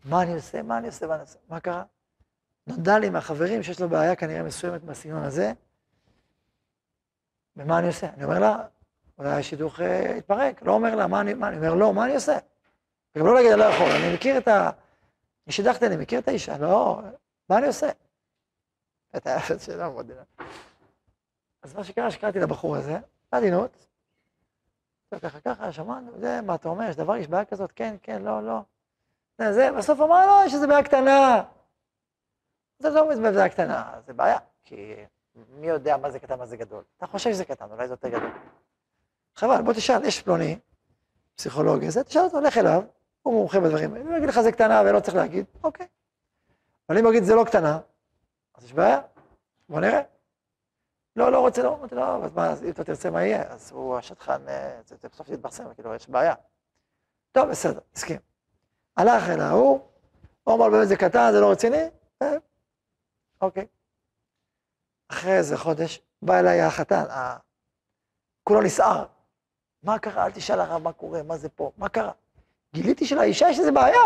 [0.04, 1.84] מה אני עושה, מה אני עושה, מה אני עושה, מה קרה?
[2.66, 5.52] נודע לי מהחברים שיש לו בעיה כנראה מסוימת בסגנון הזה,
[7.56, 8.08] ומה אני עושה?
[8.08, 8.66] אני אומר לה,
[9.18, 9.80] אולי השידוך
[10.16, 12.38] יתפרק, לא אומר לה, מה אני, מה אני אומר, לא, מה אני עושה?
[13.14, 14.70] וגם לא להגיד, אני לא יכול, אני מכיר את ה...
[15.46, 17.00] מי שידכתי, אני מכיר את האישה, לא,
[17.48, 17.88] מה אני עושה?
[19.24, 20.10] היחד שלה מאוד
[21.62, 22.98] אז מה שקרה, שקראתי לבחור הזה,
[23.32, 23.86] בעדינות,
[25.22, 28.42] ככה ככה, שמענו, זה, מה אתה אומר, יש דבר, יש בעיה כזאת, כן, כן, לא,
[28.42, 28.60] לא.
[29.38, 31.42] זה, זה, בסוף אמר, לא, יש איזה בעיה קטנה.
[32.78, 34.94] זה לא בעיה קטנה, זה בעיה, כי
[35.34, 36.84] מי יודע מה זה קטן, מה זה גדול.
[36.96, 38.30] אתה חושב שזה קטן, אולי זה יותר גדול.
[39.36, 40.58] חבל, בוא תשאל, יש פלוני,
[41.34, 42.82] פסיכולוג, זה, תשאל אותו, לך אליו,
[43.22, 45.86] הוא מומחה בדברים האלה, הוא יגיד לך זה קטנה ולא צריך להגיד, אוקיי.
[46.88, 47.78] אבל אם הוא יגיד זה לא קטנה,
[48.54, 49.00] אז יש בעיה,
[49.68, 50.02] בוא נראה.
[51.16, 53.72] לא, לא רוצה, לא, אמרתי לו, לא, אז מה, אם אתה תרצה מה יהיה, אז
[53.72, 56.34] הוא השטחן, אה, זה בסוף יתפרסם, כאילו, יש בעיה.
[57.32, 58.20] טוב, בסדר, הסכים.
[58.96, 59.80] הלך אל ההוא,
[60.44, 61.84] הוא אמר באמת זה קטן, זה לא רציני,
[62.22, 62.36] אה,
[63.40, 63.66] אוקיי.
[65.08, 67.04] אחרי איזה חודש, בא אליי החתן,
[68.44, 69.15] כולו נסער.
[69.86, 70.24] מה קרה?
[70.26, 72.12] אל תשאל הרב מה קורה, מה זה פה, מה קרה?
[72.74, 74.02] גיליתי שלאישה יש איזה בעיה.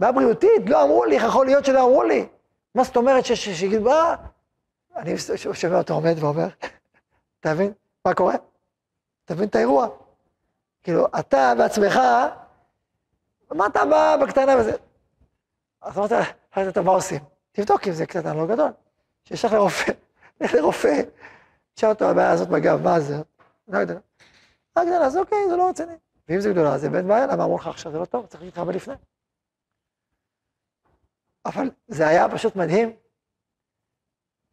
[0.00, 2.28] בעיה בריאותית, לא אמרו לי, איך יכול להיות שלא אמרו לי?
[2.74, 4.16] מה זאת אומרת שגיד, מה?
[4.96, 5.14] אני
[5.52, 6.46] שומע אותו עומד ואומר,
[7.40, 7.72] אתה מבין?
[8.04, 8.34] מה קורה?
[9.24, 9.88] אתה מבין את האירוע?
[10.82, 12.00] כאילו, אתה בעצמך,
[13.50, 14.72] מה אתה בא בקטנה וזה?
[15.82, 16.12] אז אמרת,
[16.50, 17.20] אחרי מה עושים?
[17.52, 18.70] תבדוק אם זה קטנה לא גדול.
[19.24, 19.92] שישלח לרופא,
[20.40, 21.00] לך לרופא,
[21.74, 23.16] תשאל אותו הבעיה הזאת בגב, מה זה?
[23.68, 23.98] לא יודע.
[24.76, 25.94] מה גדולה, אז אוקיי, זה לא רציני.
[26.28, 28.70] ואם זה גדולה, זה בן בעיה, למה אמרו לך עכשיו זה לא טוב, צריך להתחבר
[28.70, 28.94] לפני.
[31.46, 32.96] אבל זה היה פשוט מדהים.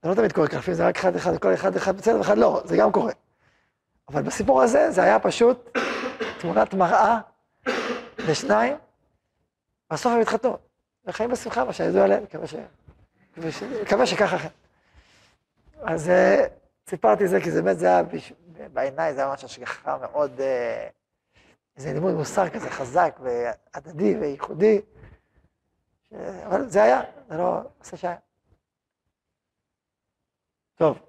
[0.03, 2.38] זה לא תמיד קורה ככה, לפעמים זה רק אחד אחד, כל אחד אחד בסדר, ואחד
[2.38, 3.13] לא, זה גם קורה.
[4.09, 5.77] אבל בסיפור הזה, זה היה פשוט
[6.39, 7.19] תמונת מראה
[8.17, 8.77] לשניים,
[9.93, 10.57] בסוף הם התחתנו,
[11.05, 12.23] וחיים בשמחה, מה שידוע עליהם,
[13.81, 14.47] מקווה שככה.
[15.81, 16.45] אז אה,
[16.89, 18.01] סיפרתי זה, כי זה באמת, זה היה,
[18.73, 20.89] בעיניי זה היה ממש השגחה מאוד, אה,
[21.78, 24.82] איזה לימוד מוסר כזה חזק והדדי וייחודי.
[26.45, 28.17] אבל זה היה, זה לא נושא שהיה.
[30.76, 30.99] טוב.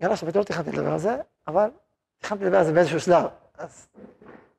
[0.00, 1.70] יאללה, שבאמת לא תכננתי לדבר על זה, אבל
[2.18, 3.24] תכננתי לדבר על זה באיזשהו שלב.
[3.54, 3.88] אז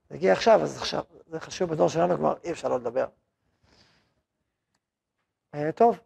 [0.09, 1.03] זה הגיע עכשיו, אז עכשיו.
[1.27, 3.05] זה חשוב בדור שלנו כבר, אי אפשר לא לדבר.
[5.55, 5.99] אה, טוב.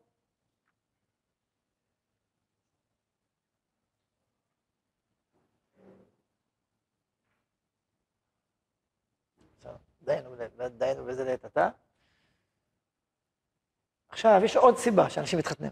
[14.17, 15.71] עכשיו, יש עוד סיבה שאנשים מתחתנים.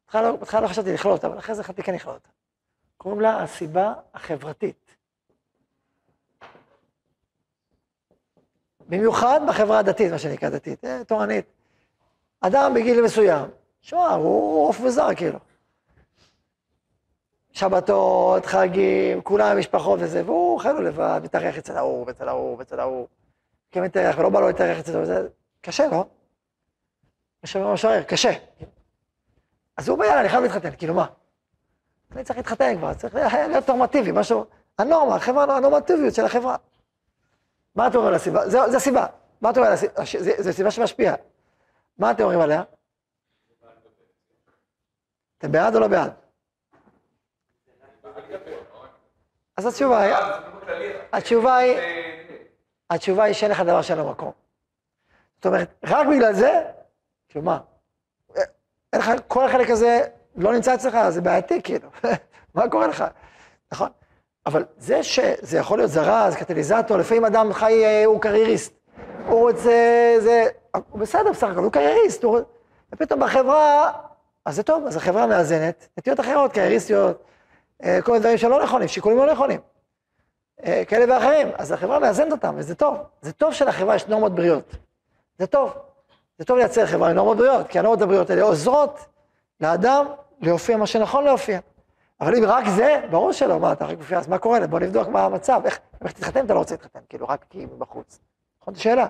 [0.00, 2.28] בהתחלה לא, לא חשבתי לכלול אותה, אבל אחרי זה החלטתי כן לכלול אותה.
[2.96, 4.96] קוראים לה הסיבה החברתית.
[8.88, 11.44] במיוחד בחברה הדתית, מה שנקרא דתית, אה, תורנית.
[12.40, 13.48] אדם בגיל מסוים,
[13.80, 15.38] שמע, הוא עוף וזר כאילו.
[17.52, 22.80] שבתות, חגים, כולם משפחות וזה, והוא חי לו לבד, מתארח אצל ההוא, ואצל ההוא, ואצל
[22.80, 23.06] ההוא.
[23.70, 25.28] כן מתארח, ולא בא לו להתארח אצל זה
[25.60, 26.04] קשה, לא?
[27.42, 28.30] יש שם משורר, קשה.
[29.76, 31.06] אז הוא אומר, יאללה, אני חייב להתחתן, כאילו מה?
[32.12, 34.44] אני צריך להתחתן כבר, צריך להיות נורמטיבי, משהו,
[34.78, 36.56] הנורמה, החברה, הנורמטיביות של החברה.
[37.74, 38.48] מה אתה אומר על הסיבה?
[38.48, 39.06] זה הסיבה.
[39.40, 39.92] מה אתה אומר על הסיבה?
[40.38, 41.14] זו סיבה שמשפיעה.
[41.98, 42.62] מה אתם אומרים עליה?
[45.38, 46.12] אתם בעד או לא בעד?
[49.56, 50.14] אז התשובה היא,
[51.12, 51.78] התשובה היא,
[52.90, 54.32] התשובה היא שאין לך דבר שאין לו מקום.
[55.36, 56.70] זאת אומרת, רק בגלל זה,
[57.32, 57.58] כאילו מה,
[58.92, 60.00] אין לך, כל החלק הזה
[60.36, 61.88] לא נמצא אצלך, זה בעייתי כאילו,
[62.54, 63.04] מה קורה לך?
[63.72, 63.88] נכון?
[64.46, 68.74] אבל זה שזה יכול להיות זרז, קטליזטור, לפעמים אדם חי, אה, הוא קרייריסט,
[69.28, 70.46] הוא רוצה, זה,
[70.90, 72.40] הוא בסדר בסך הכל, הוא קרייריסט, הוא,
[72.92, 73.92] ופתאום בחברה,
[74.44, 77.22] אז זה טוב, אז החברה מאזנת, נטיות אחרות, קרייריסטיות,
[77.84, 79.60] אה, כל מיני דברים שלא נכונים, שיקולים לא נכונים,
[80.66, 84.76] אה, כאלה ואחרים, אז החברה מאזנת אותם, וזה טוב, זה טוב שלחברה יש נורמות בריאות,
[85.38, 85.72] זה טוב,
[86.42, 88.98] זה טוב לייצר חברה עם נורמות בריאות, כי הנורמות הבריאות האלה עוזרות
[89.60, 90.06] לאדם
[90.40, 91.60] להופיע מה שנכון להופיע.
[92.20, 94.66] אבל אם רק זה, ברור שלא, מה, אתה רק מופיע, אז מה קורה?
[94.66, 97.66] בוא נבדוק מה המצב, איך, איך תתחתן אם אתה לא רוצה להתחתן, כאילו, רק כי
[97.66, 98.20] מבחוץ.
[98.60, 99.06] נכון, זו שאלה.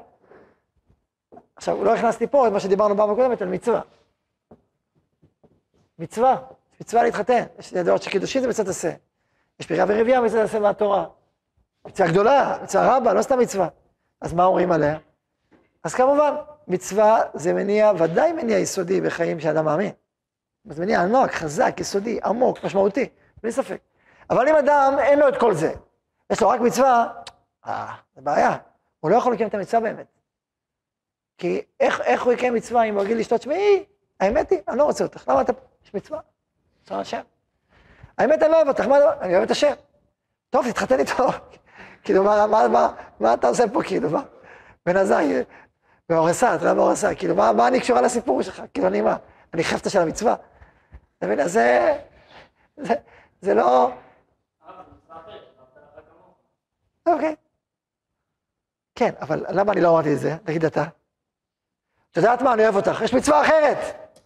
[1.57, 3.81] עכשיו, לא הכנסתי פה את מה שדיברנו פעם הקודמת על מצווה.
[5.99, 6.37] מצווה,
[6.81, 7.45] מצווה להתחתן.
[7.59, 8.93] יש דעות שקידושין זה מצוות עשה.
[9.61, 11.05] יש פרייה ורבייה מצוות עשה מהתורה.
[11.87, 13.69] מצווה גדולה, מצווה רבה, לא סתם מצווה.
[14.21, 14.99] אז מה אומרים עליה?
[15.85, 16.35] אז כמובן,
[16.69, 19.93] מצווה זה מניע, ודאי מניע יסודי בחיים של אדם מאמין.
[20.65, 23.09] זה מניע ענק, חזק, יסודי, עמוק, משמעותי,
[23.43, 23.81] בלי ספק.
[24.31, 25.73] אבל אם אדם אין לו את כל זה,
[26.33, 27.13] יש לו רק מצווה,
[27.67, 28.57] אה, זה בעיה.
[29.01, 30.07] הוא לא יכול לקיים את המצווה באמת.
[31.39, 33.85] כי איך, איך הוא יקיים מצווה אם הוא רגיל לשתות, שמעי,
[34.21, 35.53] האמת היא, אני לא רוצה אותך, למה אתה,
[35.85, 36.21] יש מצווה,
[36.83, 37.21] רצון השם.
[38.19, 39.73] האמת, אני לא אוהב אותך, מה, אני אוהב את השם.
[40.51, 41.27] טוב, תתחתן איתו.
[42.05, 44.23] כאילו, מה, מה, מה, מה אתה עושה פה, כאילו, מה?
[44.87, 45.43] בן עזאי,
[46.09, 48.63] באורסה, אתה יודע באורסה, כאילו, מה, מה אני קשורה לסיפור שלך?
[48.75, 49.17] כאילו, אני מה,
[49.55, 50.35] אני חפצה של המצווה.
[51.19, 51.41] אתה מבין?
[51.41, 51.99] אז זה,
[52.77, 52.95] זה,
[53.41, 53.91] זה לא...
[57.07, 57.35] אוקיי.
[58.95, 60.37] כן, אבל למה אני לא אמרתי את זה?
[60.45, 60.85] תגיד אתה.
[62.11, 62.53] את יודעת מה?
[62.55, 63.01] אני אוהב אותך.
[63.05, 63.79] יש מצווה אחרת.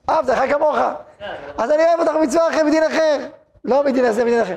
[0.09, 0.77] אהבת לך כמוך.
[1.59, 3.31] אז אני אוהב אותך במצווה אחרת, מדין אחר.
[3.65, 4.57] לא מדין הזה, מדין אחר.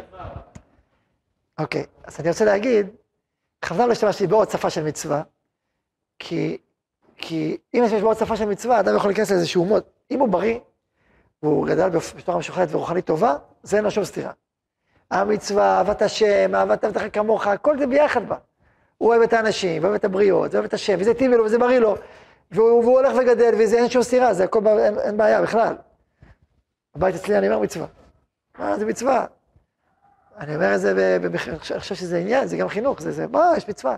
[1.59, 2.87] אוקיי, אז אני רוצה להגיד,
[3.61, 5.21] בכוונה לא השתמשתי בעוד שפה של מצווה,
[6.19, 6.57] כי,
[7.21, 9.83] כי אם יש בעוד שפה של מצווה, אדם יכול להיכנס לאיזשהו מוד.
[10.11, 10.59] אם הוא בריא,
[11.43, 14.31] והוא גדל בתורה משוחדת ורוחנית טובה, זה אין לו שום סתירה.
[15.11, 18.35] המצווה, אהבת השם, אהבת לך כמוך, הכל זה ביחד בה.
[18.97, 21.79] הוא אוהב את האנשים, ואוהב את הבריות, ואוהב את השם, וזה טבעי לו וזה בריא
[21.79, 21.95] לו,
[22.51, 25.75] והוא, והוא הולך וגדל, וזה אין שום סתירה, זה הכל, אין, אין בעיה בכלל.
[26.95, 27.87] הבית אצלי אני אומר מצווה.
[28.59, 29.25] מה, זה מצווה.
[30.37, 33.69] אני אומר את זה, אני חושב שזה עניין, זה גם חינוך, זה, זה, מה, יש
[33.69, 33.95] מצווה.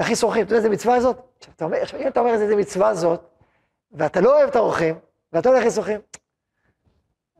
[0.00, 1.16] להכניס אורחים, אתה יודע איזה מצווה זאת?
[1.38, 3.20] עכשיו, אתה אומר, אם אתה אומר איזה מצווה זאת,
[3.92, 4.94] ואתה לא אוהב את האורחים,
[5.32, 5.78] ואתה לא להכניס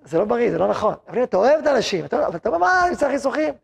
[0.05, 0.95] זה לא בריא, זה לא נכון.
[1.09, 3.55] אבל אם אתה אוהב את האנשים, אבל אתה אומר, מה, אני צריך להכניס?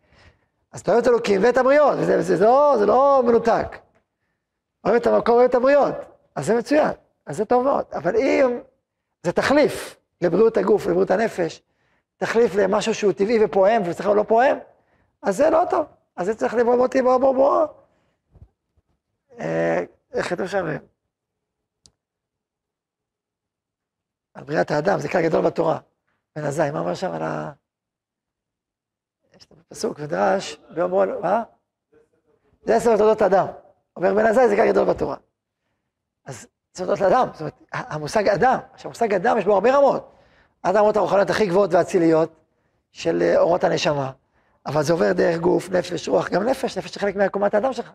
[0.73, 3.77] אז אתה אוהב את אלוקים ואת הבריות, וזה, זה, זה, לא, זה לא מנותק.
[4.85, 5.95] אוהב את המקום, אוהב את הבריות,
[6.35, 6.91] אז זה מצוין,
[7.27, 7.85] אז זה טוב מאוד.
[7.93, 8.61] אבל אם
[9.23, 11.63] זה תחליף לבריאות הגוף, לבריאות הנפש,
[12.17, 14.59] תחליף למשהו שהוא טבעי ופועם, וצריך להיות לא פועם,
[15.23, 15.87] אז זה לא טוב.
[16.17, 17.67] אז זה צריך לבוא בוא בוא בוא.
[19.41, 20.67] אה, איך כתוב שם?
[24.35, 25.79] על בריאת האדם, זה כלל גדול בתורה.
[26.37, 27.53] בן עזאי, מה אומר שם על ה...
[29.37, 31.43] יש את הפסוק, ודרש, ואומרו לו, מה?
[32.63, 33.47] זה עשר תולדות אדם.
[33.97, 35.17] אומר בן עזאי, זה כלל גדול בתורה.
[36.25, 40.13] אז זה תולדות לאדם, זאת אומרת, המושג אדם, עכשיו המושג אדם יש בו הרבה רמות.
[40.63, 42.33] עד הרמות הרוחניות הכי גבוהות והאציליות
[42.93, 44.13] של אה, אורות הנשמה,
[44.67, 47.93] אבל זה עובר דרך גוף, נפש, רוח, גם נפש, נפש זה חלק מעקומת האדם שלך.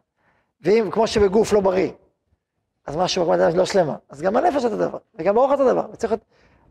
[0.61, 1.91] ואם, כמו שבגוף לא בריא,
[2.85, 5.87] אז משהו האדם לא שלמה, אז גם הנפש אותו דבר, וגם ברוח אותו דבר.
[5.93, 6.23] וצריך להיות,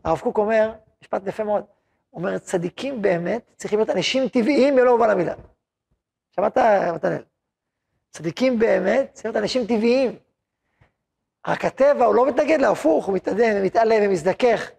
[0.03, 1.63] הרב קוק אומר, משפט יפה מאוד,
[2.13, 5.33] אומר, צדיקים באמת צריכים להיות אנשים טבעיים ולא מובן המילה.
[6.35, 6.57] שמעת,
[6.95, 7.23] מתנאל?
[8.11, 10.15] צדיקים באמת צריכים להיות אנשים טבעיים.
[11.47, 14.69] רק הטבע, הוא לא מתנגד להפוך, הוא מתעדן, מתעלה ומזדכך,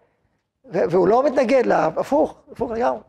[0.65, 2.99] והוא לא מתנגד להפוך, הפוך לגמרי.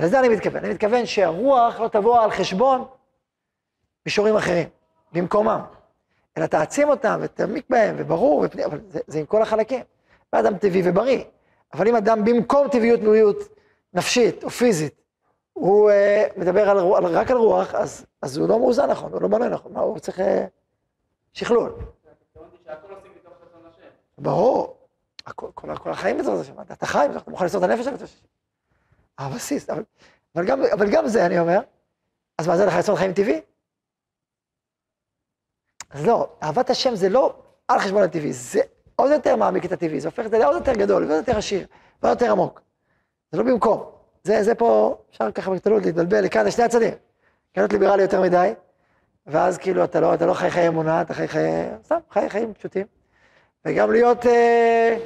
[0.00, 2.84] לזה אני מתכוון, אני מתכוון שהרוח לא תבוא על חשבון
[4.06, 4.68] מישורים אחרים,
[5.12, 5.60] במקומם.
[6.38, 9.82] אלא תעצים אותם ותעמיק בהם, וברור, ופני, אבל זה, זה עם כל החלקים.
[10.32, 11.24] אדם טבעי ובריא.
[11.74, 13.36] אבל אם אדם במקום טבעיות בריאות
[13.94, 14.94] נפשית או פיזית,
[15.52, 19.22] הוא uh, מדבר על, על, רק על רוח, אז, אז הוא לא מאוזן נכון, הוא
[19.22, 20.22] לא בנוי נכון, מה הוא צריך uh,
[21.32, 21.72] שכלול.
[24.18, 24.76] ברור,
[25.34, 28.10] כל, כל, כל החיים בעזרת השם, אתה חי, אתה מוכן את הנפש שלך.
[29.18, 29.82] הבסיס, אבל,
[30.36, 31.60] אבל, גם, אבל גם זה אני אומר,
[32.38, 33.40] אז מה זה לך יסוד חיים טבעי?
[35.90, 37.34] אז לא, אהבת השם זה לא
[37.68, 38.60] על חשבון הטבעי, זה
[38.96, 41.66] עוד יותר מעמיק את הטבעי, זה הופך את זה לעוד יותר גדול, ועוד יותר עשיר,
[42.02, 42.60] ועוד יותר עמוק.
[43.32, 43.84] זה לא במקום.
[44.24, 46.94] זה, זה פה, אפשר ככה בקטנות להתבלבל לכאן, לשני הצדדים.
[47.52, 48.52] קטנות ליברלי יותר מדי,
[49.26, 52.54] ואז כאילו אתה לא, אתה לא חי חיי אמונה, אתה חי חיי, סתם, חי חיים
[52.54, 52.86] פשוטים.
[53.64, 54.96] וגם להיות, אה,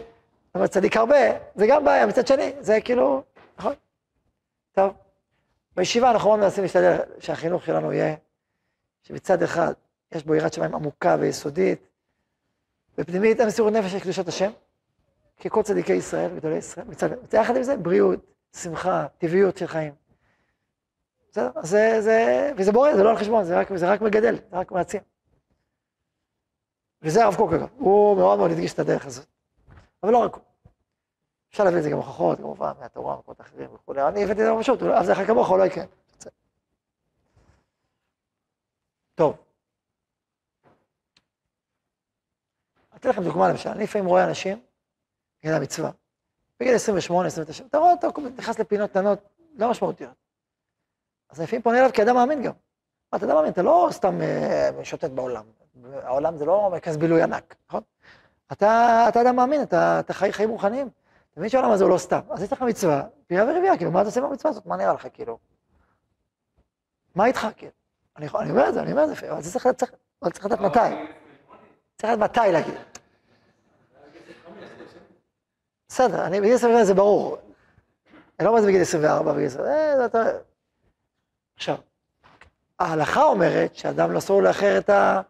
[0.54, 1.16] אומרת, צדיק הרבה,
[1.54, 3.22] זה גם בעיה, מצד שני, זה כאילו,
[3.58, 3.74] נכון?
[4.72, 4.92] טוב.
[5.76, 8.14] בישיבה אנחנו מאוד מנסים להשתדל שהחינוך שלנו יהיה,
[9.02, 9.72] שמצד אחד
[10.14, 11.86] יש בו יראת שמיים עמוקה ויסודית,
[12.98, 14.50] ופנימית אין מסירות נפש של קדושת השם,
[15.44, 18.20] ככל צדיקי ישראל וגדולי ישראל, מצד, יחד עם זה בריאות,
[18.56, 19.94] שמחה, טבעיות של חיים.
[21.30, 21.50] בסדר?
[21.62, 24.72] זה, זה, וזה בורא, זה לא על חשבון, זה רק, זה רק מגדל, זה רק
[24.72, 25.00] מעצים.
[27.02, 29.26] וזה הרב קוק אגב, הוא מאוד מאוד הדגיש את הדרך הזאת.
[30.02, 30.42] אבל לא רק הוא.
[31.50, 34.08] אפשר להביא את זה גם הוכחות, כמובן, מהתורה, ומקומות אחרים וכולי.
[34.08, 35.84] אני הבאתי את זה פשוט, אז זה אחר כמוך, לא יקרה.
[39.14, 39.43] טוב.
[43.04, 44.60] אתן לכם דוגמה למשל, אני לפעמים רואה אנשים,
[45.42, 45.90] בגלל המצווה,
[46.60, 49.18] בגיל 28, 29, אתה רואה אותו נכנס לפינות קטנות
[49.56, 50.14] לא משמעותיות.
[51.30, 52.52] אז לפעמים פונה אליו כאדם מאמין גם.
[53.14, 55.44] אתה אדם מאמין, אתה לא סתם אה, שוטט בעולם.
[55.92, 57.82] העולם זה לא מרכז בילוי ענק, נכון?
[58.52, 60.88] אתה, אתה אדם מאמין, אתה, אתה חי חיים רוחניים.
[61.32, 62.20] אתה מבין שהעולם הזה הוא לא סתם.
[62.30, 64.66] אז יש לך מצווה, פירה ורבייה, כאילו, מה אתה עושה במצווה הזאת?
[64.66, 65.38] מה נראה לך, כאילו?
[67.14, 67.72] מה איתך, כאילו?
[68.16, 70.78] אני, אני אומר את זה, אני אומר את זה, אבל צריך לדעת מתי.
[71.96, 72.74] צריך לדעת מתי להגיד.
[75.94, 77.36] בסדר, אני בגיל 25 זה ברור.
[78.38, 80.38] אני לא אומר את זה בגיל 24, בגיל 24, אה,
[81.56, 81.76] עכשיו,
[82.78, 85.20] ההלכה אומרת שאדם לא אסור לאחר את, ה,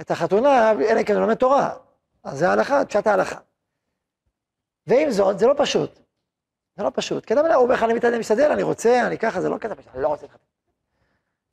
[0.00, 1.76] את החתונה, אלא אם כן הוא לומד תורה.
[2.24, 3.38] אז זה ההלכה, פשט ההלכה.
[4.86, 5.98] ועם זאת, זה לא פשוט.
[6.76, 7.24] זה לא פשוט.
[7.24, 9.94] כי אדם אומר לך, אני מתעניין, משתדל, אני רוצה, אני ככה, זה לא כזה פשוט,
[9.94, 10.44] אני לא רוצה להתחתן.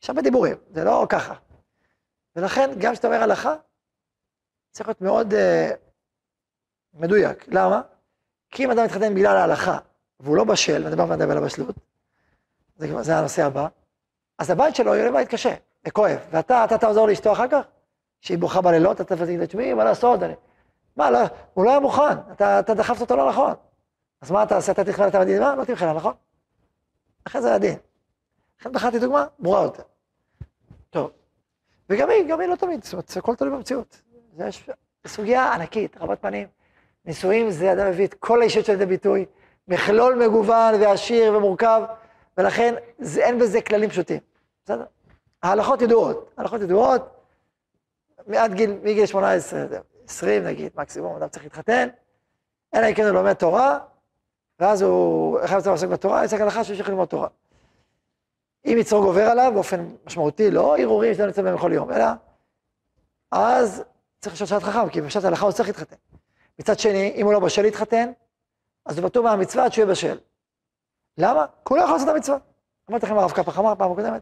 [0.03, 1.33] יש הרבה דיבורים, זה לא ככה.
[2.35, 3.55] ולכן, גם כשאתה אומר הלכה,
[4.71, 5.37] צריך להיות מאוד uh,
[6.93, 7.45] מדויק.
[7.47, 7.81] למה?
[8.52, 9.78] כי אם אדם מתחתן בגלל ההלכה,
[10.20, 11.76] והוא לא בשל, ונדבר ונדבר על הבשלות,
[12.76, 13.68] זה, זה הנושא הבא,
[14.39, 15.54] אז הבית שלו יהיה לבית קשה
[15.88, 16.18] וכואב.
[16.32, 17.62] ואתה, אתה תעזור לאשתו אחר כך?
[18.22, 20.24] שהיא בוכה בלילות, אתה תגיד לה, תשמעי, מה לעשות?
[20.24, 20.34] אני...
[20.95, 21.20] מה, לא,
[21.54, 23.54] הוא לא היה מוכן, אתה, אתה דחפת אותו לא נכון.
[24.22, 24.72] אז מה אתה עושה?
[24.72, 25.56] אתה תכלל את המדינה?
[25.56, 26.14] לא תמחלה, נכון?
[27.24, 27.78] אחרי זה הדין.
[28.60, 29.84] לכן בחרתי דוגמה ברורה יותר.
[30.89, 31.12] טוב.
[31.89, 34.02] וגם היא, גם היא לא תמיד, זאת אומרת, הכל תלוי במציאות.
[34.34, 34.49] זה
[35.08, 36.47] סוגיה ענקית, רבת פנים.
[37.06, 39.26] נישואים זה אדם מביא את כל האישיות של ידי ביטוי,
[39.68, 41.82] מכלול מגוון ועשיר ומורכב,
[42.38, 44.20] ולכן זה, אין בזה כללים פשוטים.
[44.64, 44.86] בסדר?
[45.43, 47.26] ההלכות ידועות, ההלכות ידועות,
[48.28, 49.66] מעד גיל, מגיל 18,
[50.08, 51.88] 20 נגיד, מקסימום, אדם צריך להתחתן,
[52.76, 53.80] אלא אם כן הוא לומד תורה,
[54.60, 57.28] ואז הוא, אחד צריך לעסוק בתורה, יצא הלכה שהוא ללמוד תורה.
[58.66, 62.06] אם יצרו גובר עליו באופן משמעותי, לא ערעורים שאתה נמצא בהם כל יום, אלא
[63.32, 63.84] אז
[64.20, 65.95] צריך לשאול שאלת חכם, כי בשעת ההלכה הוא צריך להתחתן.
[66.60, 68.12] מצד שני, אם הוא לא בשל להתחתן,
[68.86, 70.18] אז הוא פטור מהמצווה עד שהוא יהיה בשל.
[71.18, 71.45] למה?
[71.66, 72.38] כי הוא לא יכול לעשות את המצווה.
[72.89, 74.22] אמרתי לכם הרב קפח אמר פעם קודמת,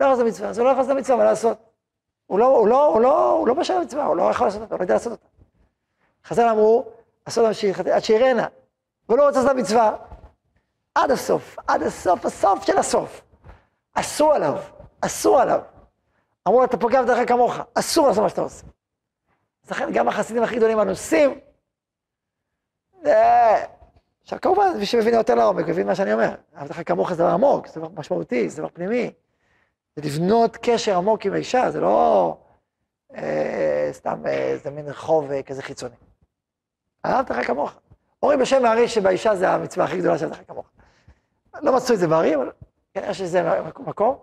[0.00, 1.58] לא יכול לעשות את המצווה, אז הוא לא יכול לעשות את המצווה, מה לעשות?
[2.26, 4.74] הוא לא, הוא לא, הוא לא, הוא לא בשל למצווה, הוא לא יכול לעשות אותה,
[4.74, 5.26] הוא לא יודע לעשות אותה.
[6.24, 6.84] חז"ל אמרו,
[7.24, 8.46] אסור להמשיך עד שיראנה,
[9.08, 9.96] לא רוצה לעשות את המצווה.
[10.94, 13.22] עד הסוף, עד הסוף, הסוף של הסוף.
[13.94, 14.58] אסור עליו,
[15.00, 15.60] אסור עליו.
[16.48, 18.66] אמרו לו, אתה פוגע בדרך כמוך, אסור לעשות מה שאתה עושה.
[19.64, 21.40] אז לכן גם החסידים הכי גדולים אנוסים,
[24.22, 26.34] עכשיו כמובן, מי שמבין יותר לעומק, מבין מה שאני אומר.
[26.56, 29.10] אהבת לך כמוך זה דבר עמוק, זה דבר משמעותי, זה דבר פנימי.
[29.96, 32.36] זה לבנות קשר עמוק עם האישה, זה לא
[33.16, 35.94] אה, סתם איזה מין רחוב אה, כזה חיצוני.
[37.06, 37.72] אהבת לך כמוך.
[38.22, 40.66] אומרים בשם הארי שבאישה זה המצווה הכי גדולה של לך כמוך.
[41.54, 42.52] לא מצאו את זה בארי, אבל
[42.94, 44.16] כנראה שזה מקום.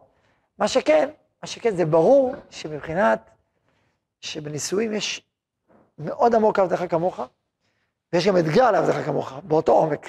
[0.58, 1.10] מה שכן,
[1.42, 3.30] מה שכן, זה ברור שמבחינת,
[4.22, 5.28] שבנישואים יש
[5.98, 7.20] מאוד עמוק אהבת לך כמוך,
[8.14, 10.06] ויש גם אתגר לעבדך כמוך, באותו עומק.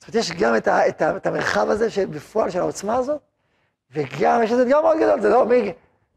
[0.00, 3.22] זאת אומרת, יש גם את, ה, את, ה, את המרחב הזה שבפועל של העוצמה הזאת,
[3.90, 5.72] וגם יש איזה אתגר מאוד גדול, זה לא מי...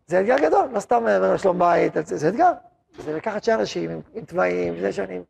[0.07, 1.03] זה אתגר גדול, לא סתם
[1.37, 2.51] שלום בית, זה, זה אתגר.
[2.97, 5.23] זה לקחת שני אנשים עם, עם תוואים, עם שנים,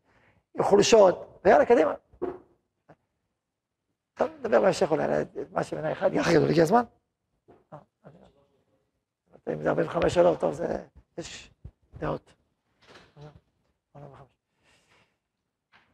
[0.54, 1.94] עם חולשות, ויאללה, קדימה.
[4.14, 6.82] טוב, נדבר בהמשך אולי על מה שבעיניי אחד, יחד גדול, הגיע הזמן?
[9.48, 10.78] אם זה 45 או לא, טוב, זה,
[11.18, 11.50] יש
[11.98, 12.34] דעות.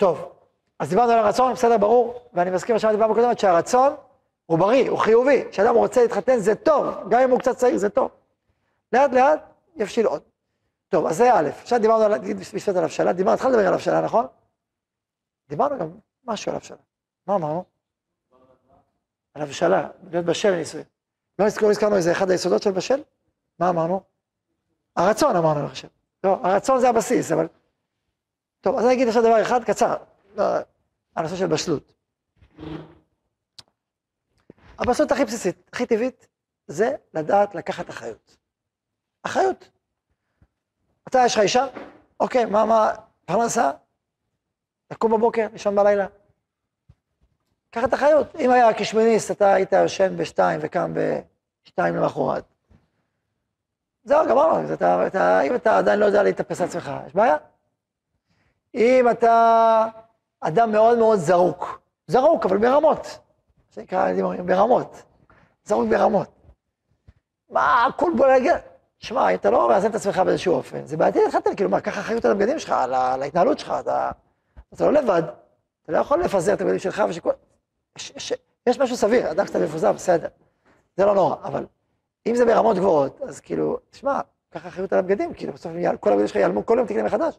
[0.01, 0.32] טוב,
[0.78, 3.92] אז דיברנו על הרצון, בסדר, ברור, ואני מסכים למה דיברנו קודם, שהרצון
[4.46, 7.88] הוא בריא, הוא חיובי, כשאדם רוצה להתחתן זה טוב, גם אם הוא קצת צעיר זה
[7.88, 8.11] טוב.
[8.92, 9.40] לאט לאט
[9.76, 10.22] יבשיל עוד.
[10.88, 12.20] טוב, אז זה א', עכשיו דיברנו על,
[12.55, 14.26] משפט על הבשלה, דיברנו, התחלנו לדבר על הבשלה, נכון?
[15.48, 15.90] דיברנו גם
[16.24, 16.76] משהו על הבשלה.
[17.26, 17.64] מה אמרנו?
[19.34, 20.86] על הבשלה, להיות בשל לנישואים.
[21.38, 23.03] לא הזכרנו איזה אחד היסודות של בשל?
[23.59, 24.01] מה אמרנו?
[24.96, 25.88] הרצון אמרנו, אני חושב.
[26.24, 27.46] לא, הרצון זה הבסיס, אבל...
[28.61, 29.96] טוב, אז אני אגיד עכשיו דבר אחד קצר,
[30.36, 30.44] לא,
[31.16, 31.92] הנושא של בשלות.
[34.78, 36.28] הבשלות הכי בסיסית, הכי טבעית,
[36.66, 38.36] זה לדעת לקחת אחריות.
[39.22, 39.70] אחריות.
[41.08, 41.66] אתה, יש לך אישה?
[42.20, 42.90] אוקיי, מה, מה,
[43.24, 43.70] פרנסה?
[44.90, 46.06] לקום בבוקר, לישון בלילה.
[47.70, 48.36] קח את אחריות.
[48.36, 50.94] אם היה כשמיניסט, אתה היית יושן בשתיים וקם
[51.64, 52.44] בשתיים למחרת.
[54.04, 54.68] זהו, גמרנו.
[55.46, 57.36] אם אתה עדיין לא יודע להתאפס על עצמך, יש בעיה.
[58.74, 59.86] אם אתה
[60.40, 63.18] אדם מאוד מאוד זרוק, זרוק, אבל ברמות.
[63.72, 65.02] זה נקרא, ילדים אומרים, ברמות.
[65.64, 66.28] זרוק ברמות.
[67.50, 68.52] מה, הכול בוא נגיד.
[68.98, 71.98] שמע, אם אתה לא מאזן את עצמך באיזשהו אופן, זה בעייתי להתחתן, כאילו, מה, קח
[71.98, 74.10] אחריות על הבגדים שלך, על, ההתנהלות שלך, אתה,
[74.74, 75.22] אתה לא לבד,
[75.82, 77.30] אתה לא יכול לפזר את הבגדים שלך ושכל...
[77.96, 78.32] יש, יש,
[78.66, 80.28] יש משהו סביר, אדם קצת מפוזר, בסדר,
[80.96, 81.66] זה לא נורא, אבל
[82.26, 86.28] אם זה ברמות גבוהות, אז כאילו, תשמע, קח אחריות על הבגדים, כאילו, בסוף כל הבגדים
[86.28, 87.38] שלך ייעלמו כל יום תקנה מחדש.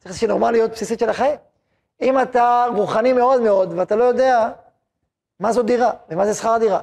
[0.00, 1.36] צריך איזושהי נורמליות בסיסית של החיים.
[2.00, 4.50] אם אתה רוחני מאוד מאוד, ואתה לא יודע
[5.40, 6.80] מה זו דירה, ומה זה שכר הדירה,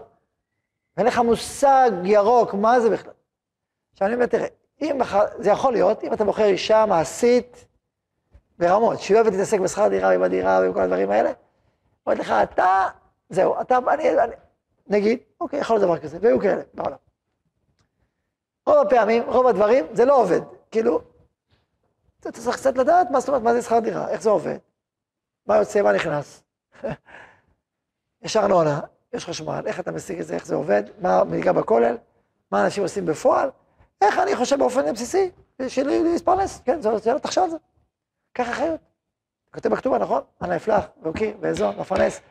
[0.98, 3.14] ואין לך מושג ירוק, מה זה בכלל.
[3.94, 4.48] עכשיו אני אומר, תראה,
[4.82, 5.00] אם
[5.40, 7.66] זה יכול להיות, אם אתה בוחר אישה מעשית
[8.60, 11.32] ברמות, שהיא אוהבת להתעסק בשכר דירה ובדירה ובכל הדברים האלה,
[12.06, 12.88] אומרת לך, אתה,
[13.30, 14.36] זהו, אתה, אני, אני,
[14.88, 16.98] נגיד, אוקיי, יכול להיות דבר כזה, והיו כאלה בעולם.
[18.68, 20.42] רוב הפעמים, רוב הדברים, זה לא עובד.
[20.72, 21.02] כאילו,
[22.20, 24.58] אתה צריך קצת לדעת מה זאת אומרת, מה זה שכר דירה, איך זה עובד,
[25.46, 26.44] מה יוצא, מה נכנס.
[28.22, 28.80] יש ארנונה,
[29.14, 31.98] יש חשמל, איך אתה משיג את זה, איך זה עובד, מה מלגה בכולל,
[32.52, 33.50] מה אנשים עושים בפועל,
[34.02, 35.32] איך אני חושב באופן בסיסי,
[35.68, 37.58] שלי להתפרנס, כן, זה לא תחשוב על זה.
[38.34, 38.80] קח אחריות.
[39.54, 40.22] כותב בכתובה, נכון?
[40.42, 42.22] אנא אפלח, והוקיר, ואזון, ופרנס.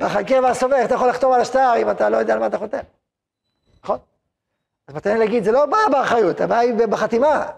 [0.00, 2.58] והחכה והסובר, איך אתה יכול לחתום על השטר אם אתה לא יודע על מה אתה
[2.58, 2.78] חותם?
[3.84, 3.98] נכון?
[4.88, 7.50] אז מתנה להגיד, זה לא בעיה באחריות, הבעיה היא בחתימה.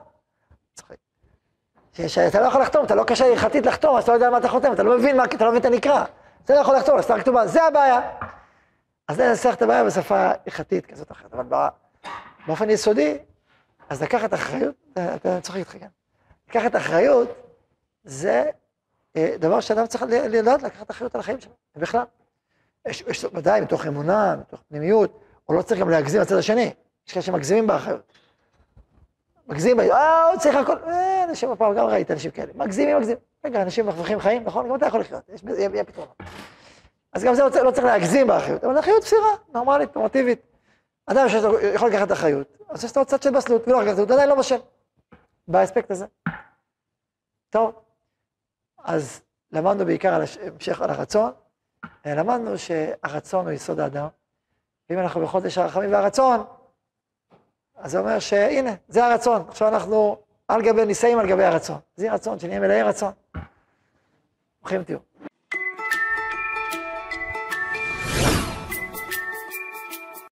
[2.06, 4.48] שאתה לא יכול לחתום, אתה לא קשה הלכתית לחתום, אז אתה לא יודע מה אתה
[4.48, 6.04] חותם, אתה לא מבין מה, אתה לא מבין את הנקרא.
[6.44, 8.00] אתה לא יכול לחתום, השטר כתובה, זה הבעיה.
[9.08, 11.68] אז ננסח את הבעיה בשפה הלכתית כזאת אחרת, אבל
[12.46, 13.18] באופן יסודי,
[13.88, 15.88] אז לקחת אחריות, אתה צוחק איתך גם.
[16.48, 17.28] לקחת אחריות,
[18.04, 18.50] זה
[19.16, 22.04] אה, דבר שאדם צריך לדעת לקחת אחריות על החיים שלו, בכלל.
[22.86, 26.72] יש, יש ודאי, מתוך אמונה, מתוך פנימיות, הוא לא צריך גם להגזים לצד השני.
[27.06, 28.12] יש כאלה שמגזימים באחריות.
[29.46, 33.18] מגזימים, אה, הוא צריך הכל, אה, אנשים הפעם גם ראית אנשים כאלה, מגזימים, מגזימים.
[33.44, 34.68] רגע, אנשים מרוויחים חיים, נכון?
[34.68, 36.16] גם אתה יכול לחיות, יש, יהיה פתרונות.
[37.12, 40.40] אז גם זה לא, לא צריך להגזים באחריות, אבל אחריות פסירה, נורמלית, נורמטיבית.
[41.06, 44.34] אדם שיכול לקחת אחריות, אז יש לו צד של בשלות, ולא לקחת אחריות, עדיין לא
[44.34, 44.56] בשל.
[45.48, 46.06] באספקט הזה.
[47.50, 47.72] טוב,
[48.84, 49.20] אז
[49.52, 51.32] למדנו בעיקר על המשך על הרצון,
[52.06, 54.06] אה, למדנו שהרצון הוא יסוד האדם,
[54.90, 56.44] ואם אנחנו בחודש הרחמים והרצון,
[57.76, 60.16] אז זה אומר שהנה, זה הרצון, עכשיו אנחנו
[60.48, 61.78] על גבי נישאים על גבי הרצון.
[61.96, 63.12] זה רצון, שנהיה מלאי רצון.
[64.60, 64.98] הולכים תהיו.